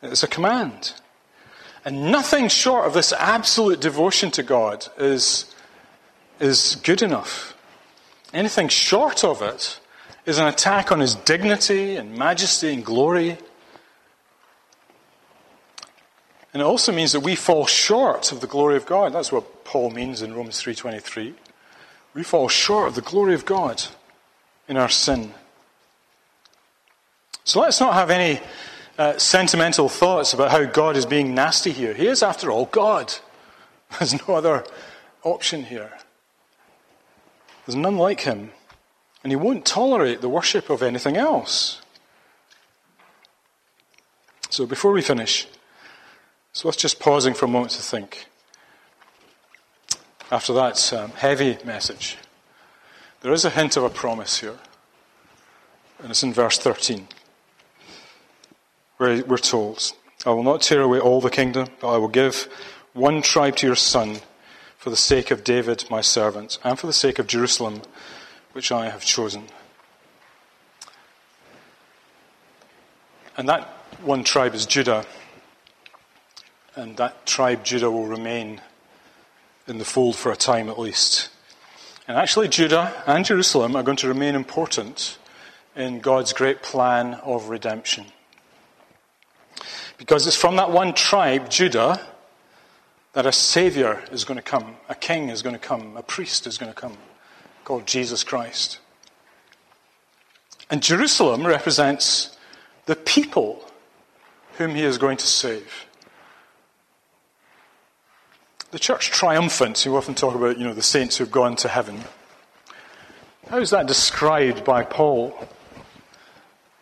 it's 0.02 0.22
a 0.22 0.28
command. 0.28 0.94
And 1.84 2.12
nothing 2.12 2.48
short 2.48 2.86
of 2.86 2.94
this 2.94 3.12
absolute 3.12 3.80
devotion 3.80 4.30
to 4.32 4.42
God 4.42 4.86
is, 4.98 5.52
is 6.38 6.76
good 6.84 7.02
enough. 7.02 7.56
Anything 8.32 8.68
short 8.68 9.24
of 9.24 9.42
it 9.42 9.80
is 10.24 10.38
an 10.38 10.46
attack 10.46 10.92
on 10.92 11.00
his 11.00 11.14
dignity 11.14 11.96
and 11.96 12.16
majesty 12.16 12.72
and 12.72 12.84
glory. 12.84 13.36
And 16.52 16.60
it 16.60 16.66
also 16.66 16.92
means 16.92 17.12
that 17.12 17.20
we 17.20 17.34
fall 17.34 17.66
short 17.66 18.30
of 18.30 18.40
the 18.40 18.46
glory 18.46 18.76
of 18.76 18.84
God. 18.84 19.12
That's 19.12 19.32
what 19.32 19.64
Paul 19.64 19.90
means 19.90 20.20
in 20.20 20.34
Romans 20.34 20.60
3:23. 20.60 21.34
We 22.14 22.22
fall 22.22 22.48
short 22.48 22.88
of 22.88 22.94
the 22.94 23.00
glory 23.00 23.34
of 23.34 23.46
God 23.46 23.82
in 24.68 24.76
our 24.76 24.90
sin. 24.90 25.34
So 27.44 27.60
let's 27.60 27.80
not 27.80 27.94
have 27.94 28.10
any 28.10 28.40
uh, 28.98 29.18
sentimental 29.18 29.88
thoughts 29.88 30.32
about 30.32 30.50
how 30.50 30.64
God 30.64 30.96
is 30.96 31.06
being 31.06 31.34
nasty 31.34 31.72
here. 31.72 31.94
He 31.94 32.06
is, 32.06 32.22
after 32.22 32.50
all, 32.50 32.66
God. 32.66 33.14
There's 33.98 34.14
no 34.26 34.34
other 34.34 34.64
option 35.22 35.64
here. 35.64 35.92
There's 37.66 37.76
none 37.76 37.96
like 37.96 38.20
him. 38.20 38.50
And 39.22 39.32
he 39.32 39.36
won't 39.36 39.64
tolerate 39.64 40.20
the 40.20 40.28
worship 40.28 40.68
of 40.68 40.82
anything 40.82 41.16
else. 41.16 41.80
So 44.50 44.66
before 44.66 44.92
we 44.92 45.00
finish, 45.00 45.46
it's 46.52 46.64
worth 46.64 46.76
just 46.76 47.00
pausing 47.00 47.32
for 47.32 47.46
a 47.46 47.48
moment 47.48 47.72
to 47.72 47.82
think. 47.82 48.26
After 50.30 50.52
that 50.52 50.92
um, 50.92 51.10
heavy 51.12 51.56
message, 51.64 52.18
there 53.22 53.32
is 53.32 53.44
a 53.44 53.50
hint 53.50 53.76
of 53.76 53.84
a 53.84 53.90
promise 53.90 54.40
here. 54.40 54.58
And 55.98 56.10
it's 56.10 56.22
in 56.22 56.32
verse 56.32 56.58
13, 56.58 57.08
where 58.98 59.24
we're 59.24 59.38
told, 59.38 59.92
I 60.26 60.30
will 60.30 60.42
not 60.42 60.60
tear 60.60 60.82
away 60.82 60.98
all 60.98 61.20
the 61.20 61.30
kingdom, 61.30 61.68
but 61.80 61.94
I 61.94 61.96
will 61.96 62.08
give 62.08 62.48
one 62.92 63.22
tribe 63.22 63.56
to 63.56 63.66
your 63.66 63.76
son 63.76 64.18
for 64.76 64.90
the 64.90 64.96
sake 64.96 65.30
of 65.30 65.44
David, 65.44 65.84
my 65.88 66.00
servant, 66.00 66.58
and 66.64 66.78
for 66.78 66.86
the 66.86 66.92
sake 66.92 67.18
of 67.18 67.28
Jerusalem, 67.28 67.82
which 68.52 68.70
I 68.70 68.90
have 68.90 69.04
chosen. 69.04 69.44
And 73.36 73.48
that 73.48 73.62
one 74.02 74.24
tribe 74.24 74.54
is 74.54 74.66
Judah. 74.66 75.06
And 76.74 76.96
that 76.96 77.26
tribe, 77.26 77.64
Judah, 77.64 77.90
will 77.90 78.06
remain 78.06 78.60
in 79.66 79.78
the 79.78 79.84
fold 79.84 80.16
for 80.16 80.32
a 80.32 80.36
time 80.36 80.68
at 80.68 80.78
least. 80.78 81.28
And 82.08 82.16
actually, 82.16 82.48
Judah 82.48 83.02
and 83.06 83.24
Jerusalem 83.24 83.76
are 83.76 83.82
going 83.82 83.98
to 83.98 84.08
remain 84.08 84.34
important 84.34 85.18
in 85.76 86.00
God's 86.00 86.32
great 86.32 86.62
plan 86.62 87.14
of 87.14 87.48
redemption. 87.48 88.06
Because 89.98 90.26
it's 90.26 90.36
from 90.36 90.56
that 90.56 90.70
one 90.70 90.94
tribe, 90.94 91.48
Judah, 91.48 92.00
that 93.12 93.26
a 93.26 93.32
Savior 93.32 94.02
is 94.10 94.24
going 94.24 94.36
to 94.36 94.42
come, 94.42 94.76
a 94.88 94.94
king 94.94 95.28
is 95.28 95.42
going 95.42 95.54
to 95.54 95.60
come, 95.60 95.96
a 95.96 96.02
priest 96.02 96.46
is 96.46 96.58
going 96.58 96.72
to 96.72 96.78
come, 96.78 96.96
called 97.64 97.86
Jesus 97.86 98.24
Christ. 98.24 98.78
And 100.70 100.82
Jerusalem 100.82 101.46
represents 101.46 102.36
the 102.86 102.96
people 102.96 103.64
whom 104.54 104.74
he 104.74 104.82
is 104.82 104.98
going 104.98 105.18
to 105.18 105.26
save. 105.26 105.86
The 108.72 108.78
church 108.78 109.10
triumphant, 109.10 109.84
you 109.84 109.94
often 109.98 110.14
talk 110.14 110.34
about, 110.34 110.56
you 110.56 110.64
know, 110.64 110.72
the 110.72 110.80
saints 110.80 111.18
who've 111.18 111.30
gone 111.30 111.56
to 111.56 111.68
heaven. 111.68 112.04
How 113.50 113.58
is 113.58 113.68
that 113.68 113.86
described 113.86 114.64
by 114.64 114.82
Paul? 114.82 115.38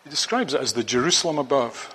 He 0.05 0.11
describes 0.11 0.55
it 0.55 0.61
as 0.61 0.75
the 0.75 0.85
Jerusalem 0.85 1.37
above. 1.37 1.93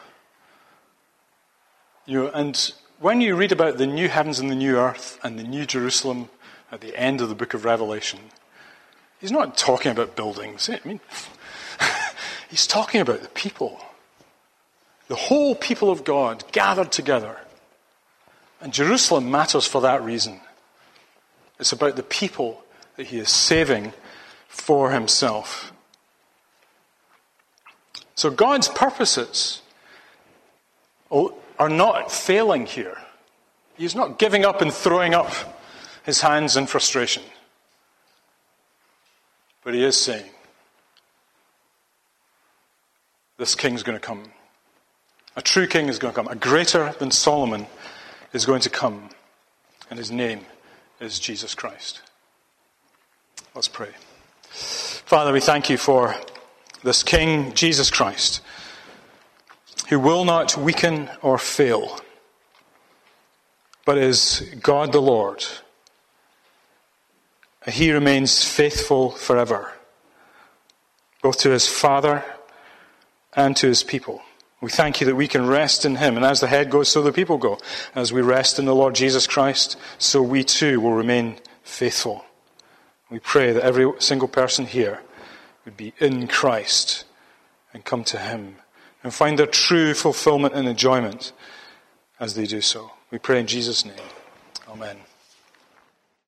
You 2.05 2.23
know, 2.23 2.27
and 2.27 2.73
when 2.99 3.21
you 3.21 3.37
read 3.37 3.53
about 3.53 3.77
the 3.77 3.87
new 3.87 4.09
heavens 4.09 4.37
and 4.37 4.51
the 4.51 4.55
new 4.55 4.77
earth 4.77 5.17
and 5.23 5.39
the 5.39 5.43
new 5.43 5.65
Jerusalem 5.65 6.27
at 6.73 6.81
the 6.81 6.93
end 6.99 7.21
of 7.21 7.29
the 7.29 7.35
book 7.35 7.53
of 7.53 7.63
Revelation, 7.63 8.19
he's 9.21 9.31
not 9.31 9.55
talking 9.55 9.93
about 9.93 10.17
buildings. 10.17 10.67
Eh? 10.67 10.77
I 10.83 10.85
mean, 10.85 10.99
he's 12.49 12.67
talking 12.67 12.99
about 12.99 13.21
the 13.21 13.29
people. 13.29 13.79
The 15.07 15.15
whole 15.15 15.55
people 15.55 15.89
of 15.89 16.03
God 16.03 16.43
gathered 16.51 16.91
together 16.91 17.37
and 18.61 18.73
Jerusalem 18.73 19.29
matters 19.29 19.67
for 19.67 19.81
that 19.81 20.03
reason. 20.03 20.39
It's 21.59 21.71
about 21.71 21.95
the 21.95 22.03
people 22.03 22.63
that 22.97 23.07
he 23.07 23.19
is 23.19 23.29
saving 23.29 23.93
for 24.47 24.91
himself. 24.91 25.71
So 28.15 28.29
God's 28.29 28.67
purposes 28.69 29.61
are 31.11 31.69
not 31.69 32.11
failing 32.11 32.65
here. 32.65 32.97
He's 33.77 33.95
not 33.95 34.19
giving 34.19 34.45
up 34.45 34.61
and 34.61 34.73
throwing 34.73 35.13
up 35.13 35.31
his 36.03 36.21
hands 36.21 36.55
in 36.55 36.65
frustration. 36.65 37.23
But 39.63 39.73
he 39.73 39.83
is 39.83 39.97
saying, 39.97 40.29
this 43.37 43.55
king's 43.55 43.83
going 43.83 43.97
to 43.97 44.05
come. 44.05 44.23
A 45.35 45.41
true 45.41 45.67
king 45.67 45.89
is 45.89 45.99
going 45.99 46.13
to 46.13 46.15
come, 46.15 46.29
a 46.29 46.35
greater 46.35 46.93
than 46.99 47.11
Solomon 47.11 47.67
is 48.35 48.45
going 48.45 48.59
to 48.59 48.69
come, 48.69 49.09
and 49.89 49.97
his 49.97 50.11
name 50.11 50.41
is 50.99 51.19
Jesus 51.19 51.55
Christ. 51.55 52.01
Let's 53.55 53.69
pray. 53.69 53.91
Father, 54.49 55.31
we 55.31 55.39
thank 55.39 55.69
you 55.69 55.77
for 55.77 56.13
this 56.83 57.01
King, 57.01 57.53
Jesus 57.53 57.89
Christ, 57.89 58.41
who 59.87 60.01
will 60.01 60.25
not 60.25 60.57
weaken 60.57 61.09
or 61.21 61.37
fail, 61.37 61.97
but 63.85 63.97
is 63.97 64.45
God 64.61 64.91
the 64.91 65.01
Lord. 65.01 65.45
He 67.69 67.93
remains 67.93 68.43
faithful 68.43 69.11
forever, 69.11 69.71
both 71.21 71.37
to 71.39 71.51
his 71.51 71.69
Father 71.69 72.25
and 73.33 73.55
to 73.55 73.67
his 73.67 73.81
people. 73.81 74.21
We 74.61 74.69
thank 74.69 74.99
you 74.99 75.07
that 75.07 75.15
we 75.15 75.27
can 75.27 75.47
rest 75.47 75.85
in 75.85 75.95
Him. 75.95 76.15
And 76.15 76.25
as 76.25 76.39
the 76.39 76.47
head 76.47 76.69
goes, 76.69 76.89
so 76.89 77.01
the 77.01 77.11
people 77.11 77.37
go. 77.37 77.59
As 77.93 78.13
we 78.13 78.21
rest 78.21 78.57
in 78.57 78.65
the 78.65 78.75
Lord 78.75 78.95
Jesus 78.95 79.27
Christ, 79.27 79.77
so 79.97 80.21
we 80.21 80.43
too 80.43 80.79
will 80.79 80.93
remain 80.93 81.37
faithful. 81.63 82.25
We 83.09 83.19
pray 83.19 83.51
that 83.51 83.63
every 83.63 83.91
single 83.99 84.27
person 84.27 84.65
here 84.65 85.01
would 85.65 85.77
be 85.77 85.93
in 85.99 86.27
Christ 86.27 87.05
and 87.73 87.83
come 87.83 88.03
to 88.05 88.17
Him 88.17 88.55
and 89.03 89.13
find 89.13 89.37
their 89.37 89.45
true 89.45 89.93
fulfillment 89.93 90.53
and 90.53 90.67
enjoyment 90.67 91.31
as 92.19 92.33
they 92.35 92.45
do 92.45 92.61
so. 92.61 92.91
We 93.11 93.19
pray 93.19 93.39
in 93.39 93.47
Jesus' 93.47 93.85
name. 93.85 93.95
Amen. 94.67 94.97